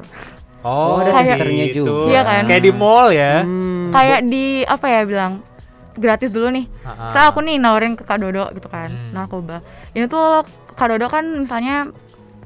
Oh, 0.61 0.99
Oh, 0.99 1.01
ada 1.01 1.17
Kayak- 1.17 1.39
testernya 1.39 1.65
gitu. 1.67 1.77
juga. 1.81 1.93
Iya 2.09 2.21
kan? 2.23 2.43
Kayak 2.45 2.63
di 2.63 2.73
mall 2.73 3.09
ya. 3.09 3.35
Hmm. 3.41 3.89
Kayak 3.89 4.21
di 4.27 4.45
apa 4.63 4.87
ya 4.87 5.01
bilang 5.03 5.33
gratis 5.99 6.31
dulu 6.31 6.49
nih. 6.49 6.67
Ah. 6.83 7.11
Saya 7.11 7.25
aku 7.29 7.43
nih 7.43 7.59
nawarin 7.59 7.95
ke 7.95 8.03
Kak 8.03 8.19
Dodo 8.19 8.49
gitu 8.55 8.67
kan, 8.67 8.89
Hmm. 8.89 9.13
narkoba. 9.13 9.61
Ini 9.93 10.07
tuh 10.07 10.47
Kak 10.73 10.89
Dodo 10.89 11.07
kan 11.07 11.25
misalnya 11.39 11.91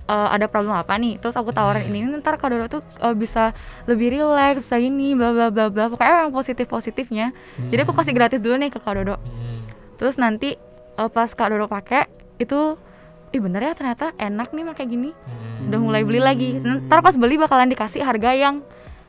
eh, 0.02 0.28
ada 0.34 0.50
problem 0.50 0.74
apa 0.74 0.98
nih, 0.98 1.16
terus 1.16 1.38
aku 1.38 1.54
tawarin 1.54 1.86
Hmm. 1.86 1.94
ini 1.94 2.18
ntar 2.18 2.34
Kak 2.34 2.50
Dodo 2.50 2.66
tuh 2.68 2.82
eh, 2.98 3.14
bisa 3.14 3.54
lebih 3.86 4.10
relax, 4.10 4.66
bisa 4.66 4.76
ini 4.76 5.14
bla 5.14 5.30
bla 5.30 5.48
bla 5.48 5.70
bla. 5.70 5.86
Pokoknya 5.86 6.26
yang 6.26 6.34
positif 6.34 6.66
positifnya. 6.66 7.30
Jadi 7.70 7.80
aku 7.80 7.94
kasih 7.94 8.10
gratis 8.10 8.42
dulu 8.42 8.58
nih 8.58 8.68
ke 8.68 8.82
Kak 8.82 8.98
Dodo. 8.98 9.16
Hmm. 9.16 9.62
Terus 9.96 10.18
nanti 10.18 10.58
eh, 10.92 11.08
pas 11.08 11.30
Kak 11.30 11.48
Dodo 11.48 11.70
pakai 11.70 12.10
itu 12.36 12.74
ih 13.32 13.40
bener 13.40 13.62
ya 13.62 13.72
ternyata 13.72 14.12
enak 14.18 14.50
nih 14.50 14.64
pakai 14.66 14.84
gini. 14.84 15.10
Hmm. 15.14 15.70
Udah 15.70 15.78
mulai 15.80 16.02
beli 16.02 16.18
lagi. 16.18 16.58
Ntar 16.58 17.00
pas 17.00 17.14
beli 17.14 17.38
bakalan 17.38 17.70
dikasih 17.70 18.02
harga 18.02 18.34
yang 18.34 18.60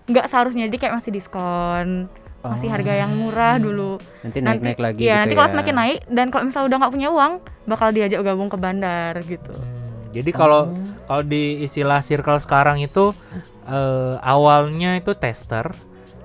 nggak 0.03 0.27
seharusnya 0.27 0.67
jadi 0.67 0.77
kayak 0.87 0.95
masih 0.99 1.11
diskon. 1.11 2.05
Masih 2.45 2.67
harga 2.67 2.93
yang 2.93 3.11
murah 3.13 3.55
dulu. 3.55 3.95
nanti 4.19 4.37
naik-naik 4.37 4.75
lagi 4.77 4.99
Iya, 4.99 5.07
gitu 5.07 5.19
nanti 5.21 5.31
ya. 5.31 5.37
kalau 5.37 5.49
semakin 5.49 5.75
naik 5.75 5.97
dan 6.07 6.25
kalau 6.27 6.43
misalnya 6.43 6.67
udah 6.67 6.77
nggak 6.77 6.93
punya 6.93 7.09
uang, 7.09 7.33
bakal 7.63 7.87
diajak 7.89 8.19
gabung 8.21 8.47
ke 8.47 8.57
bandar 8.57 9.13
gitu. 9.21 9.53
Hmm, 9.53 10.11
Jadi 10.11 10.29
kalau 10.29 10.61
Oh. 10.67 10.77
kalau 11.05 11.23
di 11.23 11.43
istilah 11.61 11.99
circle 11.99 12.37
sekarang 12.37 12.77
itu 12.77 13.15
eh, 13.63 14.15
awalnya 14.19 14.95
itu 14.95 15.11
tester, 15.13 15.71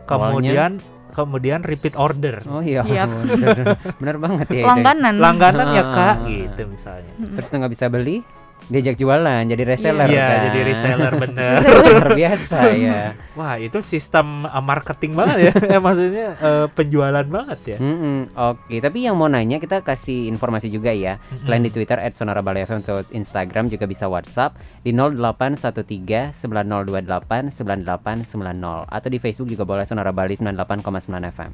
kemudian 0.04 0.82
kemudian 1.08 1.62
repeat 1.62 1.94
order. 1.94 2.38
Oh 2.46 2.60
iya, 2.60 2.82
Iya. 2.82 3.06
bener, 3.06 3.74
bener 3.98 4.16
banget 4.18 4.46
ya. 4.48 4.60
itu. 4.60 4.66
Langganan. 4.66 5.14
Langganan 5.16 5.66
ya 5.72 5.82
Ah. 5.82 5.88
kak, 5.88 6.16
gitu 6.26 6.62
misalnya. 6.68 7.10
Terus 7.34 7.46
nggak 7.48 7.72
bisa 7.72 7.86
beli, 7.86 8.22
diajak 8.68 8.98
jualan, 9.00 9.42
jadi 9.46 9.62
reseller. 9.64 10.10
Iya, 10.10 10.26
kan? 10.26 10.38
jadi 10.50 10.60
reseller 10.66 11.12
bener. 11.24 11.58
Luar 11.64 12.10
biasa 12.12 12.58
ya. 12.74 13.02
Wah 13.38 13.54
itu 13.56 13.78
sistem 13.80 14.44
uh, 14.44 14.60
marketing 14.60 15.16
banget 15.16 15.50
ya, 15.50 15.52
eh, 15.78 15.80
maksudnya 15.80 16.28
uh, 16.42 16.66
penjualan 16.68 17.24
banget 17.24 17.76
ya. 17.76 17.78
Mm-mm, 17.80 18.36
Oke, 18.36 18.82
tapi 18.82 19.08
yang 19.08 19.16
mau 19.16 19.30
nanya 19.30 19.56
kita 19.56 19.80
kasih 19.80 20.28
informasi 20.28 20.68
juga 20.68 20.92
ya. 20.92 21.16
Selain 21.38 21.64
di 21.64 21.72
Twitter 21.72 21.96
@sonorabali.fm 21.96 22.84
atau 22.84 23.00
Instagram 23.14 23.72
juga 23.72 23.88
bisa 23.88 24.04
WhatsApp 24.10 24.58
di 24.84 24.92
0813 24.92 26.36
9028 26.36 27.54
9890 27.54 28.84
atau 28.88 29.08
di 29.08 29.18
Facebook 29.18 29.48
juga 29.48 29.64
boleh 29.64 29.84
Sonora 29.88 30.12
Bali 30.12 30.36
98,9 30.36 31.32
FM. 31.32 31.50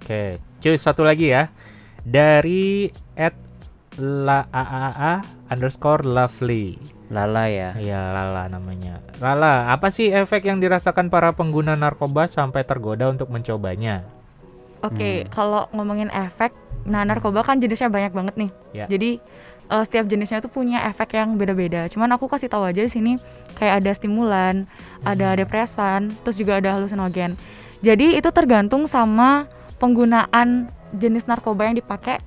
Oke, 0.00 0.40
cuy 0.60 0.76
satu 0.80 1.04
lagi 1.04 1.32
ya 1.32 1.52
dari 2.04 2.88
at 3.16 3.49
la 4.00 4.48
aaa 4.50 5.20
underscore 5.52 6.02
lovely. 6.02 6.80
Lala 7.10 7.50
ya. 7.50 7.74
Ya 7.76 8.14
Lala 8.14 8.46
namanya. 8.46 9.02
Lala, 9.18 9.74
apa 9.74 9.90
sih 9.90 10.14
efek 10.14 10.46
yang 10.46 10.62
dirasakan 10.62 11.10
para 11.10 11.34
pengguna 11.34 11.74
narkoba 11.74 12.30
sampai 12.30 12.62
tergoda 12.62 13.10
untuk 13.10 13.28
mencobanya? 13.34 14.06
Oke, 14.80 15.26
Hmm. 15.26 15.28
kalau 15.28 15.62
ngomongin 15.74 16.08
efek, 16.08 16.54
nah 16.86 17.04
narkoba 17.04 17.44
kan 17.44 17.58
jenisnya 17.60 17.90
banyak 17.90 18.14
banget 18.14 18.34
nih. 18.38 18.50
Ya. 18.72 18.86
Jadi 18.88 19.18
eh, 19.70 19.82
setiap 19.86 20.10
jenisnya 20.10 20.42
tuh 20.42 20.50
punya 20.50 20.82
efek 20.90 21.14
yang 21.14 21.38
beda-beda. 21.38 21.86
Cuman 21.86 22.10
aku 22.14 22.26
kasih 22.26 22.50
tahu 22.50 22.66
aja 22.66 22.82
di 22.82 22.90
sini 22.90 23.14
kayak 23.54 23.82
ada 23.82 23.90
stimulan, 23.94 24.66
ada 25.06 25.38
depresan, 25.38 26.10
terus 26.26 26.38
juga 26.38 26.58
ada 26.58 26.74
halusinogen. 26.74 27.38
Jadi 27.78 28.18
itu 28.18 28.30
tergantung 28.34 28.90
sama 28.90 29.46
penggunaan 29.78 30.70
jenis 30.90 31.26
narkoba 31.30 31.70
yang 31.70 31.78
dipakai 31.78 32.18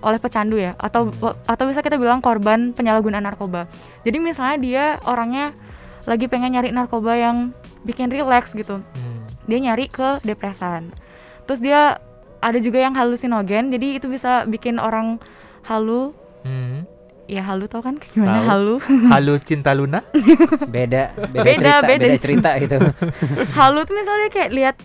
oleh 0.00 0.16
pecandu 0.16 0.56
ya 0.56 0.72
atau 0.74 1.12
atau 1.44 1.64
bisa 1.64 1.78
kita 1.78 1.94
bilang 1.94 2.18
korban 2.18 2.70
penyalahgunaan 2.70 3.22
narkoba. 3.22 3.68
Jadi 4.00 4.16
misalnya 4.16 4.56
dia 4.56 4.84
orangnya 5.04 5.52
lagi 6.02 6.26
pengen 6.26 6.52
nyari 6.52 6.70
narkoba 6.70 7.12
yang 7.12 7.52
bikin 7.80 8.08
rileks 8.08 8.52
gitu 8.52 8.80
Hmm. 8.80 9.20
dia 9.44 9.58
nyari 9.58 9.84
ke 9.86 10.20
depresan 10.20 10.96
terus 11.44 11.60
dia 11.60 12.00
ada 12.38 12.56
juga 12.56 12.76
yang 12.78 12.92
halusinogen 12.92 13.68
jadi 13.68 13.96
itu 13.96 14.06
bisa 14.06 14.44
bikin 14.44 14.76
orang 14.76 15.20
halu 15.62 16.16
Hmm. 16.40 16.88
ya 17.26 17.40
halu 17.42 17.68
tau 17.68 17.80
kan 17.80 18.00
gimana 18.06 18.32
Tahu. 18.34 18.48
halu 18.48 18.74
Halo 19.12 19.34
Cinta 19.44 19.72
Luna? 19.72 20.00
Beda, 20.66 21.12
beda, 21.12 21.36
Beda, 21.36 21.52
cerita, 21.52 21.76
beda. 21.82 22.00
beda 22.00 22.16
cerita 22.18 22.50
itu. 22.56 22.76
halu 23.54 23.80
tuh 23.82 23.94
misalnya 23.94 24.28
kayak 24.30 24.50
lihat 24.50 24.76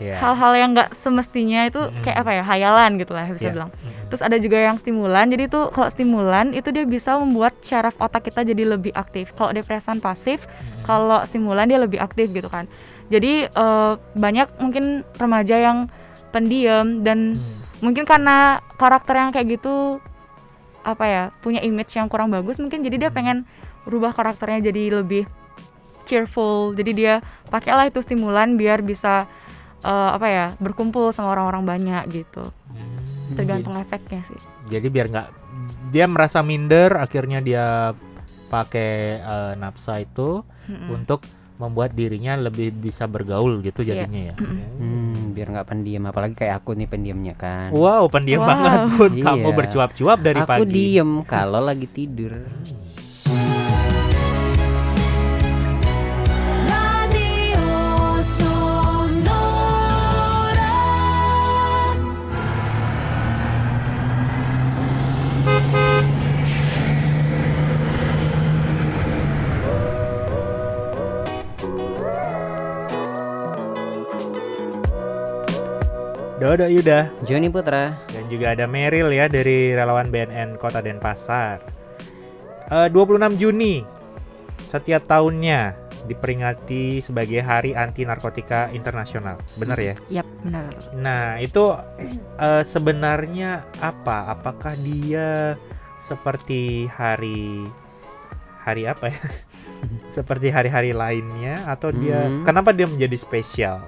Iya. 0.00 0.16
hal-hal 0.16 0.52
yang 0.54 0.70
nggak 0.72 0.90
semestinya 0.92 1.66
itu 1.66 1.76
Mm-mm. 1.78 2.00
kayak 2.00 2.18
apa 2.18 2.30
ya 2.32 2.42
hayalan 2.42 2.90
gitu 2.96 3.12
lah 3.12 3.26
bisa 3.26 3.42
Iya. 3.42 3.52
bilang 3.52 3.70
Mm-mm. 3.74 3.99
Terus 4.10 4.20
ada 4.20 4.34
juga 4.36 4.58
yang 4.58 4.74
stimulan 4.74 5.30
jadi 5.30 5.46
tuh 5.46 5.70
kalau 5.70 5.86
stimulan 5.86 6.50
itu 6.50 6.74
dia 6.74 6.82
bisa 6.82 7.14
membuat 7.16 7.54
syaraf 7.62 7.94
otak 7.96 8.26
kita 8.26 8.42
jadi 8.42 8.74
lebih 8.74 8.90
aktif 8.92 9.30
kalau 9.32 9.54
depresan 9.54 10.02
pasif 10.02 10.50
Mm-mm. 10.50 10.82
kalau 10.82 11.22
stimulan 11.22 11.70
dia 11.70 11.78
lebih 11.78 12.02
aktif 12.02 12.34
gitu 12.34 12.50
kan 12.50 12.66
jadi 13.06 13.46
eh, 13.46 13.92
banyak 14.18 14.50
mungkin 14.58 15.06
remaja 15.14 15.56
yang 15.56 15.86
pendiam 16.30 17.06
dan 17.06 17.38
Hmm. 17.38 17.86
mungkin 17.90 18.04
karena 18.04 18.58
karakter 18.76 19.14
yang 19.16 19.30
kayak 19.30 19.56
gitu 19.56 20.02
apa 20.82 21.04
ya 21.06 21.22
punya 21.38 21.60
image 21.60 21.94
yang 21.94 22.10
kurang 22.10 22.28
bagus 22.28 22.58
mungkin 22.58 22.82
jadi 22.82 23.06
dia 23.06 23.10
pengen 23.12 23.46
rubah 23.86 24.10
karakternya 24.10 24.68
jadi 24.68 25.00
lebih 25.00 25.24
cheerful 26.04 26.72
jadi 26.74 26.92
dia 26.92 27.14
pakailah 27.48 27.88
itu 27.88 28.00
stimulan 28.00 28.58
biar 28.58 28.82
bisa 28.82 29.26
eh, 29.80 30.10
apa 30.12 30.26
ya 30.26 30.46
berkumpul 30.58 31.14
sama 31.14 31.32
orang-orang 31.32 31.64
banyak 31.64 32.04
gitu 32.10 32.44
Hmm. 32.70 32.89
Tergantung 33.32 33.74
efeknya 33.74 34.20
sih 34.22 34.40
Jadi 34.68 34.86
biar 34.86 35.06
nggak 35.08 35.28
dia 35.90 36.06
merasa 36.06 36.40
minder, 36.40 36.94
akhirnya 36.94 37.38
dia 37.38 37.94
pakai 38.46 38.92
eh, 39.16 39.52
nafsa 39.54 39.98
itu 39.98 40.42
Mm-mm. 40.66 40.90
untuk 40.92 41.22
membuat 41.56 41.92
dirinya 41.92 42.40
lebih 42.40 42.72
bisa 42.72 43.04
bergaul 43.04 43.60
gitu 43.60 43.84
Iya. 43.84 44.08
jadinya 44.08 44.32
ya. 44.32 44.34
Hmm, 44.80 45.36
biar 45.36 45.52
nggak 45.52 45.68
pendiam 45.68 46.08
apalagi 46.08 46.32
kayak 46.34 46.64
aku 46.64 46.72
nih 46.72 46.88
pendiamnya 46.88 47.34
kan. 47.36 47.68
Wow, 47.70 48.08
pendiam 48.08 48.40
Wow. 48.40 48.48
banget 48.48 48.80
pun 48.90 49.10
Iya. 49.12 49.24
kamu 49.28 49.48
bercuap-cuap 49.52 50.18
dari 50.18 50.40
aku 50.40 50.48
pagi. 50.48 50.72
diem 50.72 51.10
kalau 51.22 51.60
lagi 51.60 51.84
tidur. 51.84 52.32
Radio 52.32 52.89
Dodo 76.40 76.64
Yuda 76.64 77.12
Joni 77.22 77.52
Putra. 77.52 77.92
dan 78.08 78.24
juga 78.26 78.56
ada 78.56 78.64
Meryl 78.64 79.12
ya 79.12 79.28
dari 79.28 79.76
relawan 79.76 80.08
BNN 80.08 80.56
Kota 80.56 80.80
Denpasar. 80.80 81.60
Eh, 82.70 82.88
26 82.88 83.36
Juni 83.36 83.84
setiap 84.56 85.04
tahunnya 85.04 85.76
diperingati 86.08 87.04
sebagai 87.04 87.44
Hari 87.44 87.76
Anti 87.76 88.08
Narkotika 88.08 88.72
Internasional. 88.72 89.36
Benar 89.60 89.76
ya? 89.76 89.94
Yap, 90.08 90.26
benar. 90.40 90.72
Nah, 90.96 91.36
itu 91.36 91.76
eh, 92.40 92.64
sebenarnya 92.64 93.68
apa? 93.78 94.32
Apakah 94.32 94.72
dia 94.80 95.60
seperti 96.00 96.88
hari 96.88 97.68
hari 98.64 98.88
apa 98.88 99.12
ya? 99.12 99.20
seperti 100.16 100.48
hari-hari 100.48 100.96
lainnya 100.96 101.68
atau 101.68 101.92
dia 101.92 102.24
Hmm. 102.24 102.44
kenapa 102.44 102.72
dia 102.72 102.88
menjadi 102.88 103.16
spesial? 103.16 103.84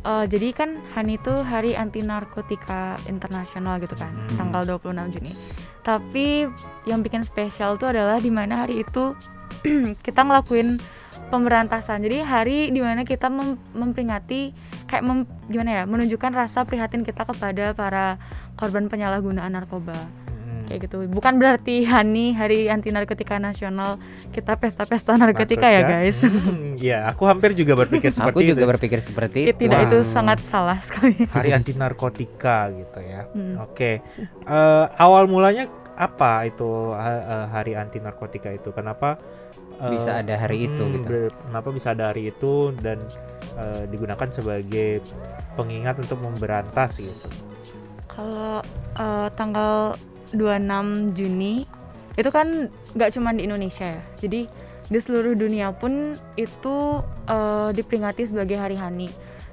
Eh, 0.00 0.24
jadi 0.26 0.56
kan 0.56 0.80
HANI 0.96 1.20
itu 1.20 1.28
Hari 1.28 1.76
Anti 1.76 2.00
Narkotika 2.00 2.96
Internasional 3.04 3.76
gitu 3.78 3.92
kan, 3.92 4.08
Hmm. 4.08 4.36
tanggal 4.40 4.62
26 4.64 5.12
Juni. 5.12 5.32
Tapi 5.84 6.48
yang 6.88 7.04
bikin 7.04 7.20
spesial 7.20 7.76
tuh 7.76 7.92
adalah 7.92 8.16
di 8.16 8.32
mana 8.32 8.64
hari 8.64 8.80
itu 8.80 9.12
kita 10.06 10.24
ngelakuin 10.24 10.80
pemberantasan. 11.28 12.00
Jadi 12.00 12.24
hari 12.24 12.58
di 12.72 12.80
mana 12.80 13.04
kita 13.04 13.28
mem- 13.28 13.60
memperingati 13.70 14.56
kayak 14.88 15.04
mem- 15.04 15.28
gimana 15.46 15.70
ya, 15.70 15.82
menunjukkan 15.84 16.32
rasa 16.32 16.64
prihatin 16.64 17.04
kita 17.04 17.28
kepada 17.28 17.76
para 17.76 18.16
korban 18.56 18.88
penyalahgunaan 18.88 19.52
narkoba. 19.52 19.94
Kayak 20.70 20.86
gitu. 20.86 21.02
Bukan 21.10 21.34
berarti 21.36 21.82
HANI 21.82 22.30
Hari 22.32 22.70
Anti 22.70 22.88
Narkotika 22.88 23.36
Nasional 23.36 23.98
kita 24.30 24.54
pesta-pesta 24.54 25.18
narkotika 25.18 25.66
ya, 25.66 25.82
guys. 25.82 26.22
Hmm, 26.22 26.78
ya, 26.78 27.10
aku 27.10 27.26
hampir 27.26 27.52
juga 27.52 27.74
berpikir 27.74 28.14
seperti 28.16 28.30
Aku 28.30 28.46
juga 28.46 28.62
itu. 28.62 28.70
berpikir 28.70 28.98
seperti 29.02 29.38
itu. 29.44 29.58
Tidak 29.58 29.80
itu 29.84 29.98
Wow. 29.98 30.06
sangat 30.06 30.38
salah 30.38 30.78
sekali. 30.78 31.26
Hari 31.26 31.50
anti 31.50 31.74
narkotika 31.74 32.70
gitu 32.70 33.02
ya. 33.02 33.26
Hmm. 33.28 33.58
Oke. 33.60 33.98
Eh, 34.46 34.84
awal 34.96 35.26
mulanya 35.26 35.66
apa 35.92 36.46
itu 36.46 36.94
eh, 36.94 37.46
hari 37.50 37.74
anti 37.74 37.98
narkotika 37.98 38.48
itu? 38.48 38.70
Kenapa 38.70 39.18
Bisa 39.80 40.20
ada 40.20 40.36
hari 40.36 40.68
itu 40.68 40.76
hmm, 40.78 40.92
gitu. 40.92 41.08
be- 41.08 41.32
Kenapa 41.40 41.72
bisa 41.72 41.90
ada 41.90 42.12
hari 42.12 42.28
itu 42.28 42.68
dan 42.78 43.00
eh, 43.56 43.88
digunakan 43.88 44.28
sebagai 44.28 45.00
pengingat 45.56 45.96
untuk 45.98 46.20
memberantas 46.20 47.00
gitu? 47.00 47.26
Kalau 48.06 48.60
eh, 48.94 49.28
tanggal 49.34 49.96
26 50.32 51.12
Juni 51.12 51.64
itu 52.14 52.28
kan 52.28 52.68
nggak 52.92 53.10
cuma 53.14 53.30
di 53.32 53.46
Indonesia 53.46 53.86
ya. 53.86 54.02
Jadi 54.18 54.50
di 54.90 54.98
seluruh 54.98 55.34
dunia 55.34 55.70
pun 55.70 56.12
itu 56.34 56.76
eh, 57.26 57.70
diperingati 57.70 58.26
sebagai 58.26 58.58
Hari 58.58 58.76
Hani. 58.76 59.08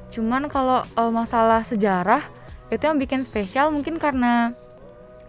Cuman 0.10 0.50
kalau 0.50 0.82
eh, 0.84 1.12
masalah 1.12 1.62
sejarah 1.62 2.22
itu 2.68 2.84
yang 2.84 2.98
bikin 2.98 3.22
spesial 3.24 3.72
mungkin 3.72 3.96
karena 3.96 4.52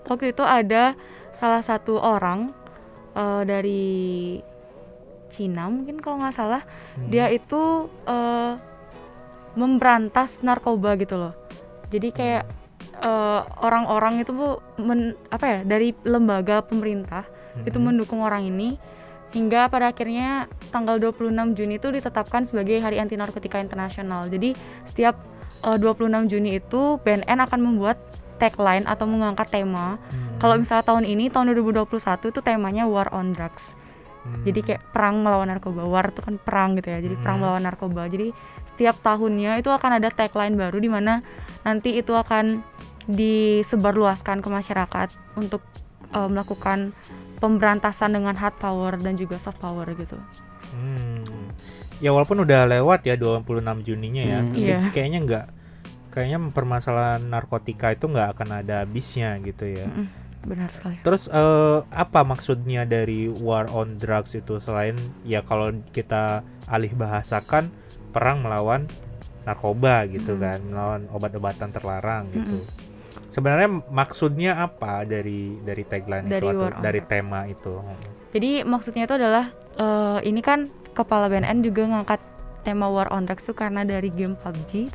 waktu 0.08 0.32
itu 0.32 0.42
ada 0.42 0.96
salah 1.30 1.60
satu 1.60 2.00
orang 2.00 2.50
eh, 3.14 3.42
dari 3.44 3.92
Cina 5.28 5.68
mungkin 5.68 6.00
kalau 6.00 6.24
nggak 6.24 6.34
salah 6.34 6.64
Hmm. 6.96 7.12
dia 7.12 7.28
itu 7.28 7.86
eh, 8.08 8.56
memberantas 9.54 10.40
narkoba 10.40 10.96
gitu 10.96 11.14
loh 11.14 11.34
jadi 11.88 12.08
kayak 12.10 12.44
eh, 12.98 13.40
orang-orang 13.60 14.20
itu 14.20 14.30
bu 14.30 14.48
men- 14.78 15.14
apa 15.28 15.44
ya 15.44 15.58
dari 15.62 15.94
lembaga 16.02 16.60
pemerintah 16.60 17.24
itu 17.60 17.74
Mhm. 17.74 17.84
mendukung 17.84 18.20
orang 18.20 18.42
ini 18.44 18.78
hingga 19.28 19.66
pada 19.66 19.88
akhirnya 19.88 20.46
tanggal 20.68 20.96
26 20.96 21.52
Juni 21.52 21.76
itu 21.76 21.88
ditetapkan 21.88 22.42
sebagai 22.42 22.78
Hari 22.78 22.96
Anti 22.96 23.14
Narkotika 23.14 23.58
Internasional 23.58 24.26
jadi 24.26 24.56
setiap 24.84 25.18
eh, 25.58 25.74
26 25.74 26.26
Juni 26.26 26.56
itu 26.56 26.96
BNN 26.98 27.38
akan 27.40 27.60
membuat 27.60 27.98
tagline 28.38 28.82
atau 28.84 29.04
mengangkat 29.04 29.50
tema 29.52 29.98
Hmm. 29.98 30.38
kalau 30.38 30.54
misalnya 30.54 30.86
tahun 30.86 31.04
ini 31.04 31.26
tahun 31.28 31.50
2021 31.50 32.30
itu 32.30 32.40
temanya 32.40 32.86
War 32.86 33.10
on 33.10 33.30
Drugs 33.30 33.74
Hmm. 34.18 34.42
jadi 34.42 34.60
kayak 34.60 34.82
perang 34.88 35.20
melawan 35.20 35.48
narkoba 35.48 35.82
war 35.82 36.06
itu 36.06 36.20
kan 36.20 36.38
perang 36.38 36.74
gitu 36.74 36.88
ya 36.88 36.98
jadi 36.98 37.14
perang 37.16 37.36
Hmm. 37.36 37.42
melawan 37.44 37.62
narkoba 37.64 38.06
jadi 38.06 38.30
setiap 38.78 39.02
tahunnya 39.02 39.58
itu 39.58 39.74
akan 39.74 39.98
ada 39.98 40.06
tagline 40.06 40.54
baru 40.54 40.78
di 40.78 40.86
mana 40.86 41.18
nanti 41.66 41.98
itu 41.98 42.14
akan 42.14 42.62
disebarluaskan 43.10 44.38
ke 44.38 44.46
masyarakat 44.46 45.08
untuk 45.34 45.66
eh, 46.08 46.28
melakukan 46.30 46.94
pemberantasan 47.36 48.14
dengan 48.14 48.38
hard 48.38 48.54
power 48.56 48.94
dan 48.96 49.18
juga 49.18 49.34
soft 49.36 49.58
power 49.58 49.90
gitu 49.92 50.14
Hmm. 50.68 51.24
Ya 51.96 52.12
walaupun 52.12 52.44
udah 52.44 52.68
lewat 52.68 53.02
ya 53.02 53.16
26 53.16 53.40
Juninya 53.80 54.20
ya, 54.20 54.38
Hmm. 54.38 54.52
tapi 54.52 54.62
Iya. 54.62 54.78
kayaknya 54.92 55.18
nggak 55.24 55.46
kayaknya 56.08 56.38
permasalahan 56.52 57.24
narkotika 57.24 57.90
itu 57.90 58.04
nggak 58.04 58.36
akan 58.36 58.48
ada 58.54 58.84
habisnya 58.84 59.32
gitu 59.40 59.64
ya. 59.64 59.88
Mm-mm, 59.88 60.06
benar 60.44 60.68
sekali 60.68 61.00
Terus 61.00 61.26
eh, 61.26 61.78
apa 61.88 62.20
maksudnya 62.20 62.84
dari 62.84 63.32
war 63.32 63.64
on 63.72 63.96
drugs 63.96 64.36
itu 64.36 64.60
selain 64.60 64.94
ya 65.24 65.40
kalau 65.40 65.72
kita 65.88 66.44
alih 66.68 66.92
bahasakan 66.92 67.72
perang 68.18 68.42
melawan 68.42 68.82
narkoba 69.44 70.04
gitu 70.04 70.34
Mm. 70.34 70.40
kan, 70.40 70.58
melawan 70.60 71.02
obat-obatan 71.08 71.70
terlarang 71.70 72.26
gitu. 72.28 72.58
Sebenarnya 73.28 73.70
maksudnya 73.86 74.58
apa 74.58 75.04
dari 75.04 75.54
dari 75.58 75.82
tagline 75.82 76.26
Dari 76.26 76.42
itu 76.42 76.58
atau 76.58 76.82
dari 76.82 77.00
drugs. 77.00 77.08
tema 77.08 77.40
itu? 77.46 77.74
jadi 78.28 78.60
maksudnya 78.62 79.02
itu 79.04 79.14
adalah 79.14 79.48
eh, 79.74 80.18
ini 80.22 80.42
kan 80.42 80.66
kepala 80.90 81.26
BNN 81.26 81.62
juga 81.62 81.86
ngangkat 81.86 82.20
tema 82.60 82.86
war 82.86 83.08
on 83.08 83.22
drugs 83.22 83.40
itu 83.40 83.54
karena 83.54 83.80
dari 83.82 84.10
game 84.10 84.34
PUBG 84.34 84.90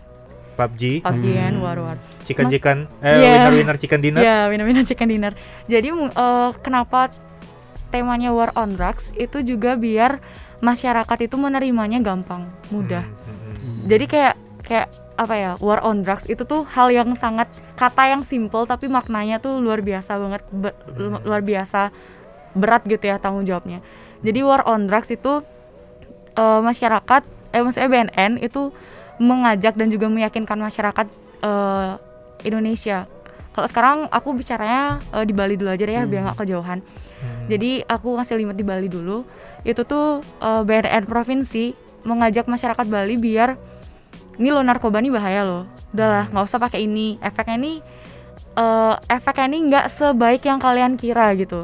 PUBG, 0.53 1.01
PUBG 1.01 1.25
kan 1.33 1.53
Hmm. 1.55 1.63
war 1.63 1.77
war 1.79 1.97
chicken 2.21 2.45
Mas- 2.45 2.53
chicken, 2.53 2.77
eh 2.99 3.15
Iya. 3.15 3.31
winner 3.33 3.53
winner 3.55 3.77
chicken 3.79 3.99
dinner. 3.99 4.21
Ya, 4.21 4.37
winner-winner 4.45 4.83
chicken 4.83 5.07
dinner. 5.07 5.33
Jadi 5.65 5.87
eh, 5.89 6.49
kenapa 6.59 7.09
temanya 7.89 8.29
war 8.29 8.53
on 8.53 8.69
drugs 8.71 9.09
itu 9.15 9.41
juga 9.41 9.73
biar 9.75 10.21
masyarakat 10.63 11.17
itu 11.21 11.35
menerimanya 11.35 11.99
gampang, 11.99 12.47
mudah. 12.69 13.03
Hmm, 13.03 13.35
hmm, 13.35 13.53
hmm. 13.53 13.75
Jadi 13.85 14.05
kayak 14.07 14.33
kayak 14.63 14.87
apa 15.13 15.33
ya 15.35 15.51
war 15.59 15.83
on 15.83 16.01
drugs 16.01 16.25
itu 16.25 16.41
tuh 16.41 16.63
hal 16.65 16.87
yang 16.87 17.13
sangat 17.13 17.45
kata 17.75 18.09
yang 18.09 18.23
simple 18.23 18.63
tapi 18.63 18.87
maknanya 18.87 19.37
tuh 19.37 19.59
luar 19.59 19.77
biasa 19.79 20.15
banget 20.15 20.41
be- 20.49 20.73
lu- 20.95 21.13
Hmm. 21.13 21.21
luar 21.21 21.43
biasa 21.43 21.91
berat 22.53 22.81
gitu 22.83 23.03
ya 23.03 23.19
tanggung 23.19 23.43
jawabnya. 23.43 23.83
Jadi 24.21 24.39
war 24.41 24.63
on 24.63 24.87
drugs 24.87 25.09
itu 25.09 25.43
eh, 26.33 26.61
masyarakat 26.61 27.21
eh 27.51 27.61
maksudnya 27.61 27.89
BNN 27.91 28.39
itu 28.39 28.71
mengajak 29.15 29.75
dan 29.75 29.87
juga 29.87 30.07
meyakinkan 30.07 30.57
masyarakat 30.57 31.05
eh, 31.41 31.91
Indonesia. 32.41 33.05
Kalau 33.51 33.67
sekarang 33.67 33.97
aku 34.09 34.33
bicaranya 34.33 34.97
eh, 35.11 35.21
di 35.23 35.33
Bali 35.35 35.53
dulu 35.53 35.69
aja 35.69 35.83
deh 35.83 35.93
ya 35.93 36.03
biar 36.03 36.23
Hmm. 36.23 36.25
nggak 36.25 36.37
kejauhan. 36.39 36.79
Hmm. 36.79 37.45
Jadi 37.45 37.83
aku 37.83 38.15
ngasih 38.15 38.35
limit 38.35 38.55
di 38.55 38.63
Bali 38.63 38.87
dulu. 38.87 39.27
Itu 39.63 39.87
tuh 39.87 40.23
eh, 40.43 40.61
BNN 40.63 41.07
provinsi 41.07 41.75
mengajak 42.03 42.47
masyarakat 42.51 42.85
Bali 42.87 43.15
biar 43.15 43.55
ini 44.39 44.49
lo 44.51 44.59
narkoba 44.63 44.99
nih 44.99 45.11
bahaya 45.11 45.41
loh. 45.47 45.63
Udahlah 45.95 46.27
nggak 46.31 46.45
usah 46.45 46.59
pakai 46.59 46.83
ini. 46.83 47.17
Efeknya 47.23 47.55
ini 47.59 47.73
eh, 48.59 48.95
efeknya 49.07 49.45
ini 49.47 49.57
nggak 49.71 49.85
sebaik 49.87 50.43
yang 50.43 50.59
kalian 50.59 50.99
kira 50.99 51.31
gitu. 51.39 51.63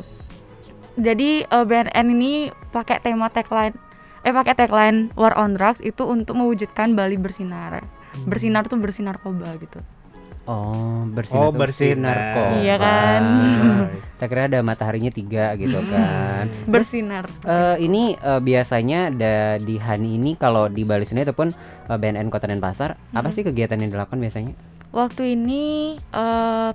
Jadi 0.95 1.43
eh, 1.43 1.65
BNN 1.67 2.07
ini 2.15 2.33
pakai 2.71 3.03
tema 3.03 3.27
tagline 3.27 3.75
eh 4.23 4.35
pakai 4.35 4.51
tagline 4.51 5.15
War 5.15 5.31
on 5.39 5.55
Drugs 5.55 5.79
itu 5.79 6.03
untuk 6.03 6.35
mewujudkan 6.35 6.91
Bali 6.95 7.15
bersinar. 7.15 7.83
Bersinar 8.27 8.67
tuh 8.67 8.79
bersih 8.79 9.07
narkoba 9.07 9.55
gitu. 9.59 9.79
Oh, 10.49 11.05
Oh, 11.05 11.05
bersinar 11.05 11.45
tuh 11.45 11.59
bersinar. 11.61 12.17
Iya 12.57 12.75
kan? 12.75 13.21
Kita 14.17 14.25
kira 14.25 14.41
ada 14.49 14.59
mataharinya 14.59 15.13
tiga 15.13 15.53
gitu 15.55 15.77
kan. 15.85 16.49
Bersinar. 16.73 17.29
Eh, 17.45 17.85
ini 17.85 18.17
eh, 18.17 18.41
biasanya 18.41 19.13
ada 19.13 19.35
di 19.55 19.77
Hani 19.77 20.17
ini 20.17 20.33
kalau 20.33 20.65
di 20.65 20.81
Bali 20.81 21.05
sendiri 21.05 21.29
ataupun 21.29 21.53
eh, 21.85 21.95
BNN 21.95 22.27
Kota 22.27 22.49
Denpasar, 22.49 22.97
apa 23.13 23.29
Hmm. 23.29 23.31
sih 23.31 23.45
kegiatan 23.45 23.77
yang 23.77 23.93
dilakukan 23.93 24.17
biasanya? 24.17 24.57
Waktu 24.89 25.37
ini 25.37 25.63
eh, 26.01 26.69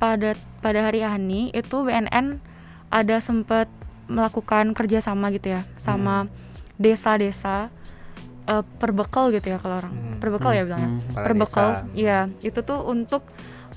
pada 0.00 0.30
pada 0.58 0.80
hari 0.80 1.04
Hani 1.04 1.52
itu 1.52 1.76
BNN 1.84 2.40
ada 2.88 3.20
sempat 3.20 3.68
melakukan 4.08 4.72
kerjasama 4.72 5.28
gitu 5.30 5.52
ya 5.52 5.62
sama 5.76 6.32
desa-desa 6.76 7.68
eh, 8.48 8.64
perbekal 8.78 9.30
gitu 9.30 9.46
ya 9.52 9.58
kalau 9.62 9.78
orang. 9.82 9.94
Hmm. 9.94 10.18
perbekal 10.22 10.52
ya 10.54 10.62
bilangnya. 10.66 10.90
Hmm. 10.90 11.00
Perbekal 11.14 11.68
ya 11.94 12.18
itu 12.42 12.60
tuh 12.62 12.78
untuk 12.86 13.22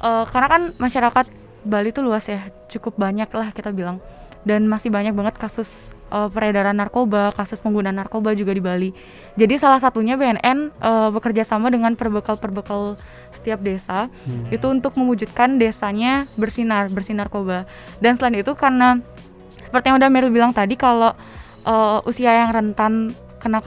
eh, 0.02 0.26
karena 0.30 0.48
kan 0.50 0.62
masyarakat 0.78 1.26
Bali 1.66 1.90
tuh 1.90 2.06
luas 2.06 2.30
ya 2.30 2.46
cukup 2.70 2.94
banyak 2.98 3.30
lah 3.34 3.50
kita 3.50 3.74
bilang. 3.74 3.98
Dan 4.46 4.70
masih 4.70 4.94
banyak 4.94 5.18
banget 5.18 5.42
kasus 5.42 5.98
eh, 6.14 6.30
peredaran 6.30 6.78
narkoba 6.78 7.34
kasus 7.34 7.58
penggunaan 7.58 7.98
narkoba 7.98 8.38
juga 8.38 8.54
di 8.54 8.62
Bali. 8.62 8.90
Jadi 9.36 9.58
salah 9.58 9.82
satunya 9.82 10.14
BNN 10.14 10.70
eh, 10.70 11.10
bekerja 11.10 11.42
sama 11.42 11.74
dengan 11.74 11.98
perbekal-perbekal 11.98 12.98
setiap 13.34 13.60
desa. 13.66 14.08
Hmm. 14.30 14.48
itu 14.54 14.66
untuk 14.70 14.94
mewujudkan 14.96 15.58
desanya 15.58 16.30
bersinar 16.38 16.94
bersih 16.94 17.18
narkoba. 17.18 17.66
Dan 17.98 18.14
selain 18.22 18.38
itu 18.38 18.54
karena 18.54 19.02
seperti 19.66 19.90
yang 19.90 19.98
udah 19.98 20.10
Meryl 20.14 20.30
bilang 20.30 20.54
tadi 20.54 20.78
kalau 20.78 21.18
eh, 21.66 22.00
usia 22.06 22.30
yang 22.46 22.54
rentan 22.54 23.18
kena 23.42 23.62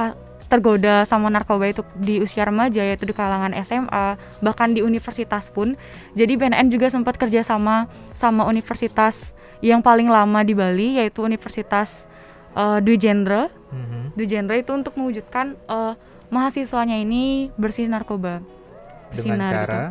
tergoda 0.48 1.04
sama 1.04 1.28
narkoba 1.28 1.68
itu 1.68 1.84
di 1.94 2.24
usia 2.24 2.48
remaja 2.48 2.80
yaitu 2.80 3.04
di 3.04 3.12
kalangan 3.12 3.52
SMA 3.62 4.16
bahkan 4.40 4.72
di 4.72 4.80
universitas 4.80 5.52
pun 5.52 5.76
jadi 6.16 6.40
BNN 6.40 6.72
juga 6.72 6.88
sempat 6.88 7.20
kerja 7.20 7.44
sama 7.44 7.86
sama 8.16 8.48
universitas 8.48 9.36
yang 9.60 9.84
paling 9.84 10.08
lama 10.08 10.40
di 10.40 10.56
Bali 10.56 10.96
yaitu 10.96 11.20
Universitas 11.20 12.08
eh, 12.56 12.80
Dwi 12.80 12.96
Jendra 12.96 13.52
Mhm. 13.68 14.16
Do 14.16 14.24
genre 14.24 14.56
itu 14.56 14.72
untuk 14.72 14.96
mewujudkan 14.96 15.52
eh, 15.68 15.94
mahasiswanya 16.32 16.96
ini 16.96 17.52
bersih 17.60 17.88
narkoba. 17.88 18.40
Dengan 19.12 19.44
Bersinar 19.44 19.48
gitu. 19.48 19.56
cara 19.56 19.84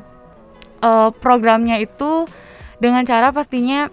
Eh, 0.78 1.10
programnya 1.18 1.82
itu 1.82 2.30
dengan 2.78 3.02
cara 3.02 3.34
pastinya 3.34 3.90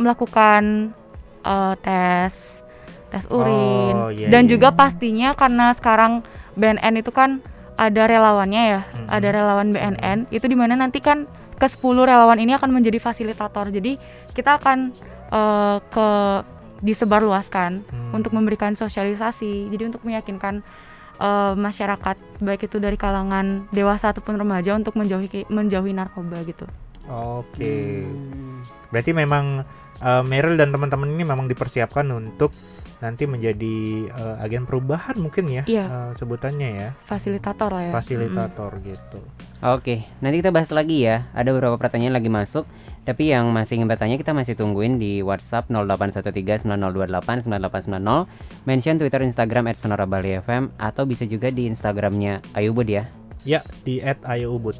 melakukan 0.00 0.96
eh, 1.44 1.74
tes 1.84 2.64
tes 3.08 3.24
urin 3.28 3.94
Oh, 3.96 4.10
iya, 4.10 4.28
dan 4.28 4.44
iya. 4.44 4.50
juga 4.50 4.70
pastinya 4.70 5.32
karena 5.32 5.70
sekarang 5.70 6.26
BNN 6.54 7.00
itu 7.00 7.10
kan 7.10 7.38
ada 7.76 8.02
relawannya 8.04 8.62
ya 8.66 8.80
Mhm. 8.82 9.06
ada 9.08 9.28
relawan 9.30 9.68
BNN 9.70 10.18
itu 10.30 10.44
di 10.44 10.56
mana 10.56 10.74
nanti 10.74 10.98
kan 10.98 11.24
ke 11.56 11.66
10 11.66 12.04
relawan 12.04 12.36
ini 12.36 12.52
akan 12.52 12.68
menjadi 12.70 12.96
fasilitator 12.98 13.68
jadi 13.68 13.96
kita 14.32 14.56
akan 14.56 14.92
eh, 15.26 15.78
ke 15.82 16.08
disebarluaskan 16.80 17.82
Hmm. 17.82 18.12
untuk 18.14 18.30
memberikan 18.30 18.72
sosialisasi 18.72 19.68
jadi 19.68 19.88
untuk 19.88 20.02
meyakinkan 20.02 20.60
eh, 21.16 21.54
masyarakat 21.54 22.14
baik 22.38 22.64
itu 22.64 22.76
dari 22.76 22.94
kalangan 22.94 23.64
dewasa 23.70 24.12
ataupun 24.12 24.36
remaja 24.36 24.72
untuk 24.72 24.94
menjauhi 24.94 25.48
menjauhi 25.48 25.90
narkoba 25.90 26.40
gitu 26.42 26.68
Oke. 27.06 28.02
Berarti 28.88 29.12
memang 29.12 29.62
eh, 29.96 30.22
Meryl 30.22 30.54
dan 30.54 30.70
teman-teman 30.70 31.08
ini 31.08 31.22
memang 31.22 31.46
dipersiapkan 31.46 32.04
untuk 32.08 32.52
nanti 32.98 33.28
menjadi 33.28 34.08
eh, 34.08 34.36
agen 34.40 34.64
perubahan 34.64 35.16
mungkin 35.16 35.44
ya 35.46 35.62
Iya. 35.68 35.84
eh, 35.84 36.10
sebutannya 36.14 36.68
ya, 36.72 36.88
fasilitator 37.04 37.68
lah 37.68 37.82
ya 37.88 37.92
fasilitator 37.92 38.70
gitu. 38.80 39.20
Oke, 39.60 40.04
nanti 40.20 40.40
kita 40.40 40.52
bahas 40.52 40.68
lagi 40.68 41.04
ya. 41.04 41.28
Ada 41.32 41.52
beberapa 41.52 41.76
pertanyaan 41.76 42.16
lagi 42.16 42.28
masuk. 42.28 42.64
Tapi 43.06 43.30
yang 43.30 43.54
masih 43.54 43.78
ingin 43.78 43.86
bertanya 43.86 44.18
kita 44.18 44.34
masih 44.34 44.58
tungguin 44.58 44.98
di 44.98 45.22
WhatsApp 45.22 45.70
081390289890 45.70 48.26
Mention 48.66 48.98
Twitter 48.98 49.22
Instagram 49.22 49.70
at 49.70 49.78
Sonora 49.78 50.04
Bali 50.04 50.36
FM 50.36 50.74
Atau 50.74 51.06
bisa 51.06 51.22
juga 51.22 51.48
di 51.48 51.70
Instagramnya 51.70 52.42
Ayubud 52.52 52.84
ya 52.84 53.06
Ya 53.46 53.62
di 53.86 54.02
@ayoubud. 54.02 54.74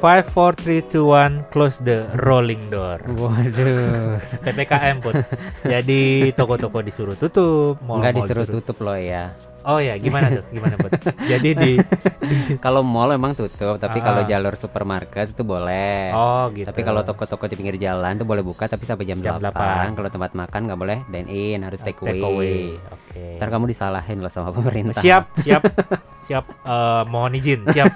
Five, 0.00 0.24
four, 0.26 0.56
three, 0.56 0.80
two, 0.80 1.04
one, 1.04 1.44
close 1.52 1.76
the 1.78 2.08
rolling 2.18 2.72
door. 2.72 3.04
Waduh 3.04 4.16
PPKM 4.44 4.96
pun. 4.98 5.12
Jadi 5.60 6.32
toko-toko 6.32 6.80
disuruh 6.80 7.12
tutup, 7.12 7.76
mall 7.84 8.00
Nggak 8.00 8.16
disuruh 8.16 8.48
tutup 8.48 8.80
loh 8.80 8.96
ya 8.96 9.36
Oh 9.60 9.76
ya, 9.76 10.00
gimana 10.00 10.32
tuh? 10.32 10.44
Gimana 10.48 10.72
Put? 10.74 11.04
Jadi 11.20 11.52
di 11.52 11.72
Kalau 12.64 12.80
mall 12.80 13.12
memang 13.12 13.36
tutup 13.36 13.76
Tapi 13.76 14.00
kalau 14.00 14.24
Ah. 14.24 14.26
jalur 14.26 14.56
supermarket 14.56 15.36
itu 15.36 15.44
boleh 15.44 16.16
Oh 16.16 16.48
gitu. 16.48 16.64
Tapi 16.64 16.80
kalau 16.80 17.04
toko-toko 17.04 17.44
di 17.44 17.60
pinggir 17.60 17.76
jalan 17.76 18.16
tuh 18.16 18.24
boleh 18.24 18.40
buka 18.40 18.64
tapi 18.66 18.88
sampai 18.88 19.04
jam, 19.04 19.20
Jam 19.20 19.36
8. 19.36 19.52
8. 19.92 19.96
Kalau 20.00 20.08
tempat 20.08 20.32
makan 20.32 20.60
nggak 20.64 20.80
boleh 20.80 20.98
dine 21.06 21.28
in, 21.28 21.60
harus 21.60 21.84
take 21.84 22.00
away. 22.00 22.08
take 22.10 22.24
away. 22.24 22.56
Oke. 22.88 23.36
Ntar 23.36 23.48
kamu 23.52 23.68
disalahin 23.68 24.24
loh 24.24 24.32
sama 24.32 24.48
pemerintah. 24.48 24.96
Siap, 24.96 25.36
siap, 25.36 25.62
siap. 26.24 26.44
Eh, 26.64 27.02
mohon 27.04 27.36
izin, 27.36 27.68
siap. 27.68 27.92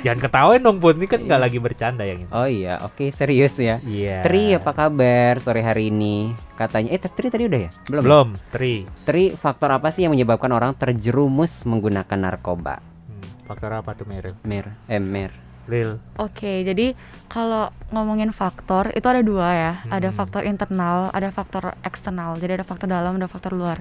Jangan 0.00 0.20
ketawain 0.20 0.64
dong 0.64 0.80
Put, 0.80 0.96
ini 0.96 1.04
kan 1.04 1.20
nggak 1.20 1.40
lagi 1.40 1.58
bercanda 1.60 2.08
yang 2.08 2.24
ini. 2.24 2.30
Oh 2.32 2.48
iya, 2.48 2.80
oke 2.80 3.12
serius 3.12 3.52
ya. 3.60 3.76
Iya. 3.84 4.24
Tri 4.24 4.56
apa 4.56 4.72
kabar 4.72 5.36
sore 5.44 5.60
hari 5.60 5.92
ini? 5.92 6.32
Katanya, 6.56 6.88
eh 6.88 7.00
Tri 7.00 7.28
tadi 7.28 7.44
udah 7.44 7.60
ya? 7.68 7.70
Belum. 7.84 8.00
ya? 8.00 8.06
Belum, 8.08 8.28
Tri. 8.48 8.74
Tri, 9.04 9.24
faktor 9.36 9.76
apa 9.76 9.92
sih 9.92 10.08
yang 10.08 10.16
menyebabkan 10.16 10.48
orang 10.50 10.72
terjerumus 10.72 11.68
menggunakan 11.68 12.16
narkoba? 12.16 12.80
Hmm, 12.80 13.44
faktor 13.44 13.76
apa 13.76 13.92
tuh 13.92 14.08
Meryl? 14.08 14.34
Mer, 14.40 14.72
eh 14.88 14.96
Mer. 14.98 15.32
Lil. 15.68 16.02
Oke, 16.18 16.66
jadi 16.66 16.98
kalau 17.30 17.70
ngomongin 17.92 18.34
faktor 18.34 18.90
itu 18.90 19.06
ada 19.06 19.22
dua 19.22 19.48
ya, 19.54 19.72
ada 19.86 20.10
Hmm. 20.10 20.16
faktor 20.16 20.42
internal, 20.42 21.12
ada 21.14 21.30
faktor 21.30 21.78
eksternal. 21.86 22.34
Jadi 22.40 22.58
ada 22.58 22.66
faktor 22.66 22.90
dalam, 22.90 23.14
ada 23.14 23.30
faktor 23.30 23.54
luar. 23.54 23.78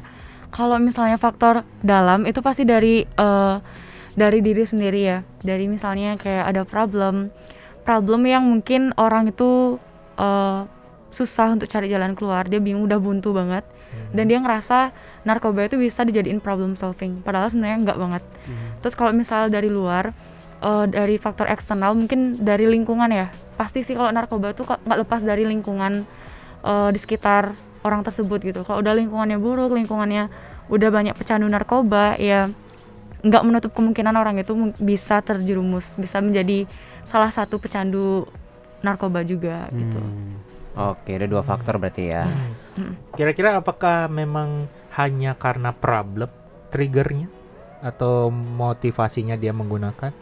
Kalau 0.53 0.77
misalnya 0.77 1.17
faktor 1.17 1.65
dalam 1.81 2.29
itu 2.29 2.43
pasti 2.43 2.61
dari 2.61 3.01
eh, 3.01 3.55
dari 4.19 4.43
diri 4.43 4.67
sendiri 4.67 4.99
ya. 4.99 5.23
Dari 5.39 5.71
misalnya 5.71 6.19
kayak 6.19 6.51
ada 6.51 6.61
problem, 6.67 7.31
problem 7.87 8.27
yang 8.27 8.43
mungkin 8.43 8.91
orang 8.99 9.31
itu 9.31 9.79
eh, 10.19 10.67
susah 11.09 11.55
untuk 11.55 11.71
cari 11.71 11.87
jalan 11.87 12.13
keluar. 12.19 12.45
Dia 12.51 12.59
bingung, 12.59 12.83
udah 12.83 12.99
buntu 12.99 13.31
banget, 13.31 13.63
dan 14.11 14.27
dia 14.27 14.43
ngerasa 14.43 14.91
narkoba 15.23 15.71
itu 15.71 15.79
bisa 15.79 16.03
dijadiin 16.03 16.43
problem 16.43 16.75
solving. 16.75 17.23
Padahal 17.23 17.47
sebenarnya 17.47 17.79
nggak 17.87 17.97
banget. 17.97 18.23
Terus 18.83 18.93
kalau 18.99 19.15
misalnya 19.15 19.49
dari 19.55 19.71
luar, 19.71 20.11
eh, 20.59 20.85
dari 20.91 21.15
faktor 21.15 21.47
eksternal 21.47 21.95
mungkin 21.95 22.35
dari 22.43 22.67
lingkungan 22.67 23.09
ya. 23.09 23.31
Pasti 23.55 23.81
sih 23.81 23.95
kalau 23.95 24.11
narkoba 24.11 24.51
tuh 24.51 24.67
kok 24.67 24.83
nggak 24.83 24.99
lepas 25.07 25.21
dari 25.23 25.47
lingkungan 25.47 26.03
eh, 26.67 26.89
di 26.91 26.99
sekitar 26.99 27.55
orang 27.87 28.03
tersebut 28.03 28.43
gitu. 28.43 28.67
Kalau 28.67 28.83
udah 28.83 28.91
lingkungannya 28.91 29.39
buruk, 29.39 29.71
lingkungannya 29.71 30.27
udah 30.69 30.89
banyak 30.91 31.15
pecandu 31.17 31.47
narkoba, 31.49 32.19
ya 32.19 32.51
nggak 33.19 33.43
menutup 33.43 33.71
kemungkinan 33.75 34.15
orang 34.15 34.39
itu 34.39 34.55
bisa 34.79 35.19
terjerumus, 35.19 35.99
bisa 35.99 36.23
menjadi 36.23 36.63
salah 37.03 37.31
satu 37.31 37.59
pecandu 37.59 38.27
narkoba 38.79 39.23
juga 39.27 39.67
gitu. 39.75 39.99
Hmm. 39.99 40.39
Oke, 40.95 41.19
ada 41.19 41.27
dua 41.27 41.43
faktor 41.43 41.75
berarti 41.75 42.15
ya. 42.15 42.23
Hmm. 42.79 42.95
Kira-kira 43.19 43.59
apakah 43.59 44.07
memang 44.07 44.71
hanya 44.95 45.35
karena 45.35 45.75
problem 45.75 46.31
triggernya 46.71 47.27
atau 47.83 48.31
motivasinya 48.31 49.35
dia 49.35 49.51
menggunakan? 49.51 50.15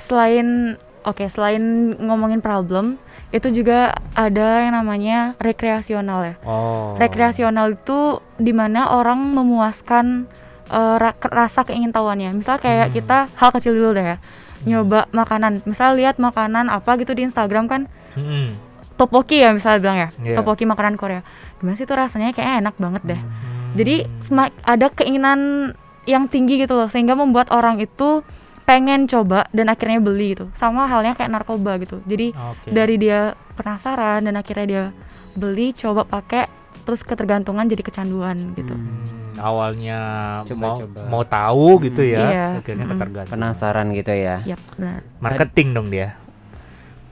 Selain 0.00 0.80
oke, 1.04 1.28
selain 1.28 1.92
ngomongin 2.00 2.40
problem, 2.40 2.96
itu 3.32 3.52
juga 3.52 3.92
ada 4.16 4.64
yang 4.64 4.80
namanya 4.80 5.36
rekreasional 5.36 6.24
ya. 6.24 6.34
Oh. 6.44 6.96
rekreasional 6.96 7.76
itu 7.76 8.24
di 8.40 8.56
mana 8.56 8.96
orang 8.96 9.36
memuaskan 9.36 10.24
ra- 10.70 11.12
ke- 11.12 11.28
rasa 11.28 11.62
keingintahuannya 11.62 12.30
misal 12.32 12.56
kayak 12.56 12.88
Hmm. 12.88 12.94
kita 12.94 13.18
hal 13.32 13.50
kecil 13.50 13.72
dulu 13.72 13.90
deh 13.92 14.06
ya 14.06 14.16
nyoba 14.60 15.08
makanan 15.10 15.64
misal 15.64 15.94
lihat 15.94 16.16
makanan 16.16 16.68
apa 16.68 16.94
gitu 16.96 17.12
di 17.12 17.24
Instagram 17.24 17.64
kan 17.64 17.88
Hmm. 18.12 18.52
topoki 18.94 19.38
ya 19.38 19.50
misal 19.50 19.78
bilang 19.78 19.96
ya 19.98 20.08
Iya. 20.20 20.36
topoki 20.36 20.64
makanan 20.64 20.94
Korea 20.94 21.24
gimana 21.56 21.72
sih 21.72 21.82
itu 21.82 21.92
rasanya 21.92 22.30
kayak 22.30 22.60
enak 22.60 22.74
banget 22.76 23.02
deh 23.06 23.20
Hmm. 23.20 23.72
jadi 23.72 23.94
semak- 24.20 24.52
ada 24.62 24.86
keinginan 24.88 25.72
yang 26.04 26.26
tinggi 26.26 26.58
gitu 26.58 26.74
loh 26.74 26.86
sehingga 26.86 27.12
membuat 27.12 27.48
orang 27.48 27.78
itu 27.78 28.20
pengen 28.62 29.04
coba 29.04 29.50
dan 29.50 29.66
akhirnya 29.66 29.98
beli 29.98 30.32
gitu 30.32 30.46
sama 30.52 30.86
halnya 30.86 31.12
kayak 31.12 31.30
narkoba 31.30 31.74
gitu 31.76 31.98
jadi 32.04 32.30
Oke. 32.30 32.70
dari 32.70 32.96
dia 32.96 33.20
penasaran 33.54 34.22
dan 34.22 34.34
akhirnya 34.34 34.64
dia 34.64 34.84
beli 35.32 35.72
coba 35.72 36.04
pakai 36.04 36.46
terus 36.80 37.00
ketergantungan 37.00 37.64
jadi 37.64 37.80
kecanduan 37.80 38.54
gitu 38.54 38.72
Hmm, 38.72 39.19
awalnya 39.40 39.98
mau 40.44 40.76
Coba-coba. 40.76 41.00
mau 41.08 41.22
tahu 41.22 41.66
gitu 41.82 42.02
ya, 42.02 42.20
Iya. 42.22 42.46
akhirnya 42.60 42.86
ketergantungan. 42.86 43.32
Penasaran 43.32 43.86
gitu 43.90 44.12
ya. 44.12 44.36
Yap, 44.44 44.60
benar 44.70 45.00
Marketing 45.18 45.68
dong 45.72 45.88
dia. 45.88 46.14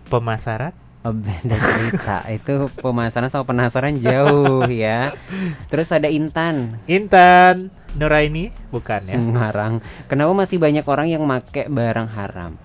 Pemasaran? 0.06 0.72
Oh, 1.00 1.14
beda 1.14 1.56
cerita. 1.56 2.16
Itu 2.36 2.68
pemasaran 2.74 3.28
sama 3.28 3.46
penasaran 3.46 3.94
jauh 3.96 4.66
ya. 4.66 5.14
Terus 5.66 5.88
ada 5.88 6.06
Intan 6.06 6.76
Intan 6.84 7.70
Nuraini 7.94 8.50
bukan 8.68 9.00
ya? 9.04 9.16
ngarang. 9.16 9.80
Kenapa 10.06 10.32
masih 10.34 10.58
banyak 10.58 10.82
orang 10.84 11.06
yang 11.06 11.22
make 11.22 11.64
barang 11.64 12.08
haram? 12.10 12.58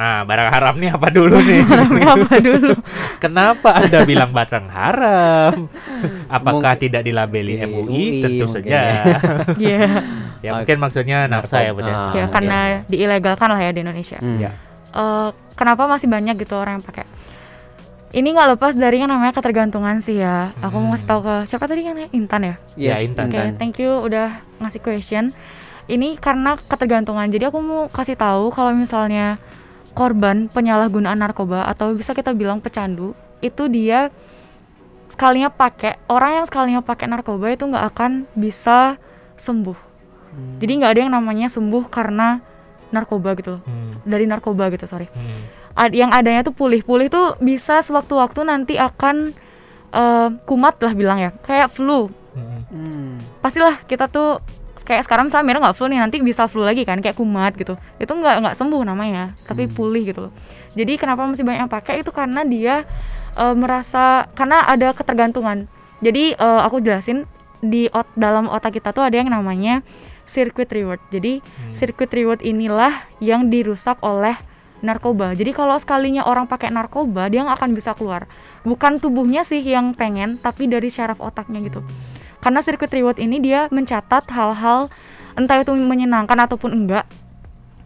Ah, 0.00 0.24
barang 0.24 0.48
haram 0.48 0.74
nih 0.74 0.90
apa 0.90 1.12
dulu 1.12 1.36
nih? 1.36 1.60
apa 2.08 2.34
dulu 2.48 2.72
Kenapa 3.20 3.76
Anda 3.76 4.00
bilang 4.02 4.32
barang 4.32 4.66
haram? 4.66 5.68
Apakah 6.26 6.72
Mungkin- 6.72 6.80
tidak 6.80 7.02
dilabeli 7.04 7.54
Di 7.54 7.68
MUI? 7.68 7.84
UI 7.84 8.04
Tentu 8.18 8.44
mungkin 8.48 8.64
saja. 8.64 8.80
Iya 9.60 9.80
ya 10.40 10.50
mungkin 10.56 10.76
maksudnya 10.80 11.28
nafsa 11.28 11.60
ya, 11.60 11.76
Bu, 11.76 11.84
ya? 11.84 11.92
Ah, 11.92 11.92
ya 12.10 12.16
iya. 12.16 12.24
karena 12.26 12.58
diilegalkan 12.88 13.44
lah 13.46 13.60
ya 13.60 13.70
di 13.70 13.84
Indonesia 13.84 14.16
Hmm. 14.16 14.40
Ya. 14.40 14.56
Eh, 14.90 15.28
kenapa 15.52 15.84
masih 15.84 16.08
banyak 16.08 16.34
gitu 16.34 16.56
orang 16.56 16.80
yang 16.80 16.86
pakai 16.86 17.04
ini 18.10 18.32
nggak 18.32 18.56
lepas 18.56 18.72
dari 18.74 18.98
yang 18.98 19.06
namanya 19.06 19.30
ketergantungan 19.30 20.00
sih 20.00 20.18
ya 20.18 20.50
aku 20.58 20.76
mau 20.76 20.90
ngasih 20.90 21.06
tahu 21.06 21.20
ke 21.22 21.34
siapa 21.44 21.68
tadi 21.68 21.84
kan 21.84 21.94
ya 21.94 22.08
Intan 22.10 22.40
ya 22.42 22.54
Ya, 22.74 22.94
Yes, 22.96 23.06
Intan. 23.06 23.28
Oke, 23.28 23.40
thank 23.54 23.76
you 23.76 23.92
udah 24.00 24.32
ngasih 24.58 24.80
question. 24.80 25.30
Ini 25.86 26.16
karena 26.16 26.54
ketergantungan. 26.56 27.26
Jadi 27.28 27.44
aku 27.44 27.58
mau 27.58 27.86
kasih 27.86 28.14
tahu 28.14 28.48
kalau 28.48 28.72
misalnya 28.72 29.36
korban 29.92 30.46
penyalahgunaan 30.50 31.18
narkoba 31.18 31.66
atau 31.66 31.92
bisa 31.94 32.14
kita 32.14 32.30
bilang 32.32 32.62
pecandu, 32.62 33.14
itu 33.42 33.66
dia 33.66 34.08
sekalinya 35.10 35.50
pakai 35.50 35.98
orang 36.06 36.40
yang 36.40 36.46
sekalinya 36.46 36.80
pakai 36.86 37.10
narkoba 37.10 37.50
itu 37.50 37.66
nggak 37.66 37.86
akan 37.90 38.10
bisa 38.38 38.96
sembuh. 39.34 39.90
Jadi 40.62 40.72
nggak 40.78 40.90
ada 40.94 41.00
yang 41.02 41.12
namanya 41.12 41.50
sembuh 41.50 41.90
karena 41.90 42.38
narkoba 42.94 43.34
gitu 43.34 43.58
loh. 43.58 43.62
Hmm. 43.66 43.98
Dari 44.06 44.30
narkoba 44.30 44.70
gitu, 44.70 44.86
sorry. 44.86 45.10
Hmm. 45.10 45.42
Ad- 45.74 45.96
yang 45.96 46.14
adanya 46.14 46.46
tuh 46.46 46.54
pulih. 46.54 46.86
Pulih 46.86 47.10
tuh 47.10 47.34
bisa 47.42 47.82
sewaktu-waktu 47.82 48.46
nanti 48.46 48.74
akan 48.78 49.34
eh, 49.90 50.28
kumat 50.46 50.78
lah 50.86 50.94
bilang 50.94 51.18
ya. 51.18 51.34
Kayak 51.42 51.74
flu. 51.74 52.14
Hmm. 52.34 52.62
Hmm. 52.70 53.10
Pastilah 53.42 53.82
kita 53.90 54.06
tuh 54.06 54.38
kayak 54.82 55.06
sekarang 55.06 55.28
misalnya 55.28 55.46
Mira 55.46 55.58
nggak 55.62 55.76
flu 55.76 55.86
nih 55.88 56.00
nanti 56.00 56.16
bisa 56.20 56.46
flu 56.50 56.62
lagi 56.64 56.82
kan 56.84 56.98
kayak 56.98 57.16
kumat 57.18 57.54
gitu. 57.56 57.74
Itu 58.00 58.12
nggak 58.16 58.36
nggak 58.42 58.54
sembuh 58.56 58.82
namanya, 58.84 59.34
tapi 59.44 59.66
pulih 59.70 60.02
gitu 60.06 60.28
loh. 60.28 60.32
Jadi 60.74 60.96
kenapa 61.00 61.26
masih 61.26 61.42
banyak 61.42 61.66
yang 61.66 61.72
pakai 61.72 62.02
itu 62.02 62.10
karena 62.14 62.46
dia 62.46 62.86
eh, 63.34 63.54
merasa 63.54 64.26
karena 64.34 64.64
ada 64.66 64.94
ketergantungan. 64.94 65.66
Jadi 66.00 66.34
eh, 66.34 66.60
aku 66.64 66.80
jelasin 66.80 67.26
di 67.60 67.92
ot- 67.92 68.14
dalam 68.16 68.48
otak 68.48 68.80
kita 68.80 68.96
tuh 68.96 69.04
ada 69.04 69.16
yang 69.20 69.28
namanya 69.28 69.84
circuit 70.24 70.70
reward. 70.70 71.02
Jadi 71.12 71.42
circuit 71.74 72.08
reward 72.14 72.40
inilah 72.40 72.92
yang 73.20 73.50
dirusak 73.50 73.98
oleh 74.00 74.38
narkoba. 74.80 75.36
Jadi 75.36 75.52
kalau 75.52 75.76
sekalinya 75.76 76.24
orang 76.24 76.48
pakai 76.48 76.72
narkoba, 76.72 77.28
dia 77.28 77.44
nggak 77.44 77.56
akan 77.60 77.70
bisa 77.76 77.92
keluar. 77.92 78.24
Bukan 78.64 78.96
tubuhnya 78.96 79.44
sih 79.44 79.60
yang 79.60 79.92
pengen, 79.92 80.40
tapi 80.40 80.68
dari 80.72 80.88
syaraf 80.88 81.20
otaknya 81.20 81.60
gitu. 81.60 81.84
Karena 82.40 82.60
circuit 82.64 82.90
reward 82.90 83.20
ini 83.20 83.40
dia 83.40 83.68
mencatat 83.68 84.24
hal-hal 84.32 84.88
entah 85.36 85.60
itu 85.60 85.72
menyenangkan 85.76 86.36
ataupun 86.48 86.72
enggak, 86.72 87.06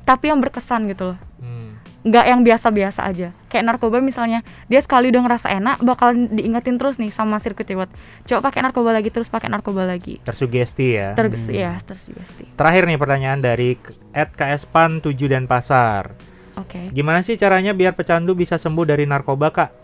tapi 0.06 0.30
yang 0.30 0.40
berkesan 0.40 0.86
gitu 0.88 1.12
loh. 1.14 1.18
Hmm. 1.42 1.76
Enggak 2.04 2.24
yang 2.28 2.40
biasa-biasa 2.44 3.00
aja. 3.04 3.32
Kayak 3.48 3.64
narkoba 3.64 3.98
misalnya, 3.98 4.44
dia 4.68 4.80
sekali 4.80 5.08
udah 5.08 5.22
ngerasa 5.24 5.48
enak, 5.56 5.80
bakal 5.80 6.12
diingetin 6.12 6.76
terus 6.76 7.00
nih 7.00 7.08
sama 7.08 7.40
circuit 7.40 7.64
reward. 7.68 7.88
Coba 8.28 8.50
pakai 8.52 8.60
narkoba 8.60 8.92
lagi, 8.92 9.08
terus 9.08 9.32
pakai 9.32 9.48
narkoba 9.48 9.88
lagi. 9.88 10.20
Tersugesti 10.20 11.00
ya. 11.00 11.16
Terus 11.16 11.48
ya, 11.48 11.80
tersugesti. 11.80 12.44
Terakhir 12.54 12.84
nih 12.88 12.98
pertanyaan 13.00 13.40
dari 13.40 13.80
K- 13.80 13.96
@kspan 14.12 15.00
7 15.00 15.32
dan 15.32 15.48
pasar. 15.48 16.12
Oke. 16.60 16.92
Gimana 16.92 17.24
sih 17.24 17.34
caranya 17.40 17.72
biar 17.74 17.96
pecandu 17.96 18.36
bisa 18.36 18.60
sembuh 18.60 18.84
dari 18.86 19.08
narkoba, 19.08 19.50
Kak? 19.50 19.83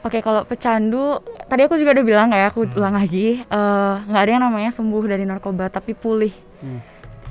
Oke, 0.00 0.24
kalau 0.24 0.48
pecandu, 0.48 1.20
tadi 1.44 1.68
aku 1.68 1.76
juga 1.76 1.92
udah 1.92 2.06
bilang 2.06 2.28
ya, 2.32 2.48
aku 2.48 2.64
ulang 2.72 2.96
lagi, 2.96 3.44
eh, 3.44 3.94
nggak 4.08 4.22
ada 4.24 4.30
yang 4.32 4.42
namanya 4.48 4.72
sembuh 4.72 5.04
dari 5.04 5.28
narkoba, 5.28 5.68
tapi 5.68 5.92
pulih. 5.92 6.32
Hmm. 6.64 6.80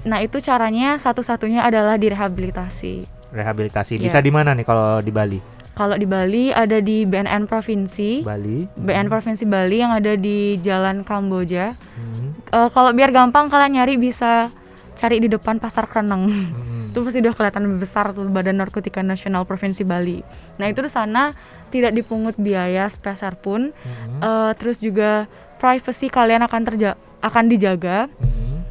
Nah 0.06 0.22
itu 0.22 0.38
caranya 0.40 0.96
satu-satunya 1.02 1.66
adalah 1.66 1.98
direhabilitasi. 1.98 3.04
Rehabilitasi. 3.34 3.98
Iya. 3.98 4.06
Bisa 4.06 4.20
di 4.22 4.32
mana 4.32 4.54
nih 4.54 4.66
kalau 4.70 5.02
di 5.02 5.10
Bali? 5.10 5.40
Kalau 5.74 5.96
di 5.96 6.04
Bali 6.04 6.52
ada 6.52 6.78
di 6.84 7.08
BNN 7.08 7.48
provinsi, 7.48 8.22
Bali. 8.22 8.68
BNN 8.76 9.08
provinsi 9.08 9.44
Bali 9.48 9.78
yang 9.80 9.96
ada 9.96 10.14
di 10.14 10.60
Jalan 10.60 11.02
Kamboja. 11.08 11.74
Hmm. 11.74 12.36
Eh, 12.54 12.70
kalau 12.70 12.94
biar 12.94 13.10
gampang 13.10 13.50
kalian 13.50 13.82
nyari 13.82 13.96
bisa 13.98 14.54
cari 15.00 15.24
di 15.24 15.32
depan 15.32 15.64
Pasar 15.64 15.88
Kreneng. 15.88 16.28
Hmm. 16.28 16.92
itu 16.92 17.06
pasti 17.06 17.22
udah 17.22 17.38
kelihatan 17.38 17.66
besar 17.78 18.12
tuh 18.12 18.26
Badan 18.28 18.60
Narkotika 18.60 19.00
Nasional 19.00 19.46
Provinsi 19.48 19.86
Bali. 19.88 20.20
Nah 20.60 20.68
itu 20.68 20.84
di 20.84 20.92
sana 20.92 21.32
tidak 21.70 21.96
dipungut 21.96 22.36
biaya 22.36 22.90
sepeser 22.90 23.40
pun. 23.40 23.72
Hmm. 23.72 24.20
Eh, 24.20 24.52
terus 24.60 24.84
juga 24.84 25.30
privacy 25.62 26.12
kalian 26.12 26.44
akan 26.44 26.62
terja 26.68 27.00
akan 27.24 27.46
dijaga 27.48 28.12
Hmm. 28.20 28.66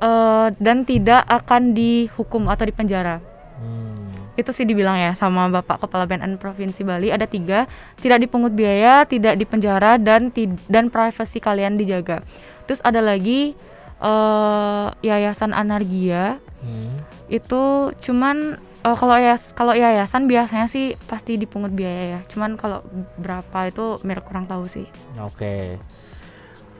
eh, 0.00 0.48
dan 0.58 0.82
tidak 0.88 1.22
akan 1.28 1.76
dihukum 1.76 2.48
atau 2.48 2.64
dipenjara. 2.66 3.20
Hmm. 3.60 4.08
Itu 4.34 4.50
sih 4.56 4.64
dibilang 4.64 4.96
ya 4.96 5.12
sama 5.12 5.46
Bapak 5.52 5.84
Kepala 5.84 6.08
BNN 6.08 6.40
Provinsi 6.40 6.82
Bali 6.88 7.12
ada 7.12 7.28
tiga 7.28 7.68
tidak 8.00 8.24
dipungut 8.24 8.56
biaya, 8.56 9.04
tidak 9.04 9.36
dipenjara 9.36 10.00
dan 10.00 10.32
dan 10.66 10.88
privacy 10.88 11.38
kalian 11.38 11.76
dijaga. 11.76 12.24
Terus 12.64 12.80
ada 12.80 13.04
lagi 13.04 13.52
eh, 13.98 14.86
Yayasan 15.00 15.50
Anargia 15.50 16.38
Hmm. 16.58 16.90
itu 17.28 17.62
cuman 17.96 18.58
eh, 18.58 18.96
kalau 18.96 19.14
yayas 19.14 19.54
kalau 19.54 19.70
yayasan 19.72 20.26
biasanya 20.26 20.66
sih 20.66 20.98
pasti 21.06 21.34
dipungut 21.34 21.70
biaya 21.70 22.18
ya. 22.18 22.20
Cuman 22.26 22.54
kalau 22.54 22.82
berapa 23.14 23.58
itu 23.64 24.02
Mir 24.02 24.18
kurang 24.20 24.44
tahu 24.44 24.66
sih. 24.66 24.82
Oke. 25.16 25.78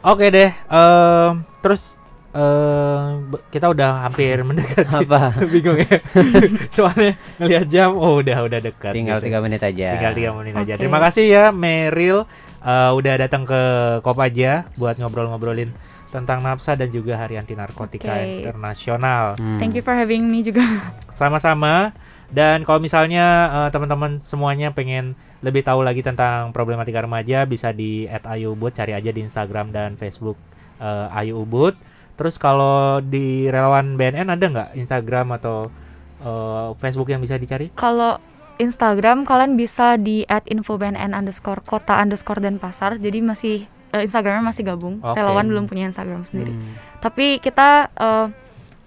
Oke 0.00 0.26
deh. 0.28 0.50
em, 0.50 1.33
terus 1.59 1.94
eh 2.28 3.07
be- 3.24 3.42
kita 3.48 3.70
udah 3.70 4.02
hampir 4.04 4.42
mendekati. 4.42 4.98
Apa? 5.07 5.31
Bingung 5.52 5.78
ya. 5.78 5.98
Soalnya 6.74 7.14
ngelihat 7.37 7.66
jam, 7.66 7.94
oh 7.94 8.18
udah 8.18 8.44
udah 8.44 8.59
dekat. 8.61 8.92
Tinggal 8.92 9.18
gitu. 9.18 9.26
tiga 9.31 9.38
menit 9.40 9.62
aja. 9.62 9.87
Tinggal 9.94 10.12
tiga 10.12 10.31
menit 10.35 10.54
aja. 10.54 10.72
Oke. 10.74 10.81
Terima 10.83 10.98
kasih 10.98 11.24
ya 11.24 11.44
Meryl 11.50 12.26
eh, 12.61 12.90
udah 12.92 13.14
datang 13.16 13.42
ke 13.42 13.61
Kopaja 14.02 14.66
buat 14.74 14.98
ngobrol-ngobrolin 14.98 15.70
tentang 16.09 16.40
nafsa 16.40 16.73
dan 16.75 16.88
juga 16.88 17.21
Hari 17.21 17.37
Anti 17.37 17.53
Narkotika 17.53 18.16
Oke. 18.16 18.42
Internasional. 18.42 19.37
Hmm. 19.37 19.61
Thank 19.61 19.77
you 19.77 19.85
for 19.85 19.92
having 19.92 20.27
me 20.29 20.40
juga. 20.40 20.64
Sama-sama. 21.21 21.92
Dan 22.29 22.64
kalau 22.64 22.81
misalnya 22.81 23.49
eh, 23.49 23.68
teman-teman 23.73 24.21
semuanya 24.21 24.73
pengen 24.73 25.16
lebih 25.40 25.64
tahu 25.64 25.81
lagi 25.81 26.05
tentang 26.05 26.51
problematika 26.51 27.01
remaja 27.01 27.47
bisa 27.49 27.73
di 27.73 28.05
@ayubud 28.11 28.75
cari 28.75 28.92
aja 28.92 29.09
di 29.09 29.25
Instagram 29.25 29.73
dan 29.73 29.97
Facebook 29.97 30.37
eh, 30.81 31.16
Ayu 31.16 31.40
Ubud. 31.44 31.77
Terus 32.18 32.35
kalau 32.37 32.99
di 32.99 33.47
relawan 33.47 33.94
BNN 33.94 34.29
ada 34.29 34.44
nggak 34.44 34.71
Instagram 34.77 35.38
atau 35.40 35.73
eh, 36.21 36.68
Facebook 36.77 37.09
yang 37.09 37.25
bisa 37.25 37.40
dicari? 37.40 37.73
Kalau 37.73 38.21
Instagram 38.59 39.23
kalian 39.23 39.55
bisa 39.55 39.94
di 39.97 40.27
@infobnn 40.27 41.14
underscore 41.14 41.62
kota 41.62 41.97
underscore 41.97 42.42
dan 42.42 42.59
pasar. 42.59 42.99
Jadi 42.99 43.23
masih 43.23 43.57
eh, 43.92 44.05
Instagramnya 44.05 44.44
masih 44.44 44.66
gabung. 44.66 45.01
Oke. 45.01 45.16
Relawan 45.16 45.48
belum 45.48 45.64
punya 45.70 45.88
Instagram 45.88 46.27
sendiri. 46.27 46.53
Hmm. 46.53 46.74
Tapi 47.01 47.40
kita 47.40 47.88
eh, 47.94 48.27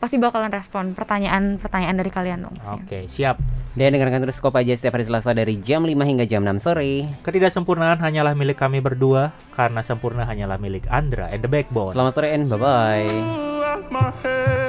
pasti 0.02 0.18
bakalan 0.18 0.50
respon 0.50 0.98
pertanyaan-pertanyaan 0.98 1.94
dari 1.94 2.10
kalian 2.10 2.50
dong. 2.50 2.58
Oke, 2.66 3.06
siap. 3.06 3.38
Dan 3.78 3.96
dengarkan 3.96 4.26
terus 4.26 4.42
Kop 4.42 4.58
aja 4.58 4.74
setiap 4.74 4.98
hari 4.98 5.06
Selasa 5.06 5.32
dari 5.32 5.62
jam 5.62 5.86
5 5.86 5.94
hingga 5.94 6.26
jam 6.26 6.42
6 6.44 6.58
sore. 6.60 7.06
Ketidaksempurnaan 7.22 8.02
hanyalah 8.02 8.34
milik 8.34 8.58
kami 8.58 8.82
berdua 8.82 9.30
karena 9.54 9.86
sempurna 9.86 10.26
hanyalah 10.26 10.58
milik 10.58 10.90
Andra 10.90 11.30
and 11.30 11.46
the 11.46 11.52
Backbone. 11.52 11.94
Selamat 11.94 12.18
sore 12.18 12.34
and 12.34 12.50
bye-bye. 12.50 14.60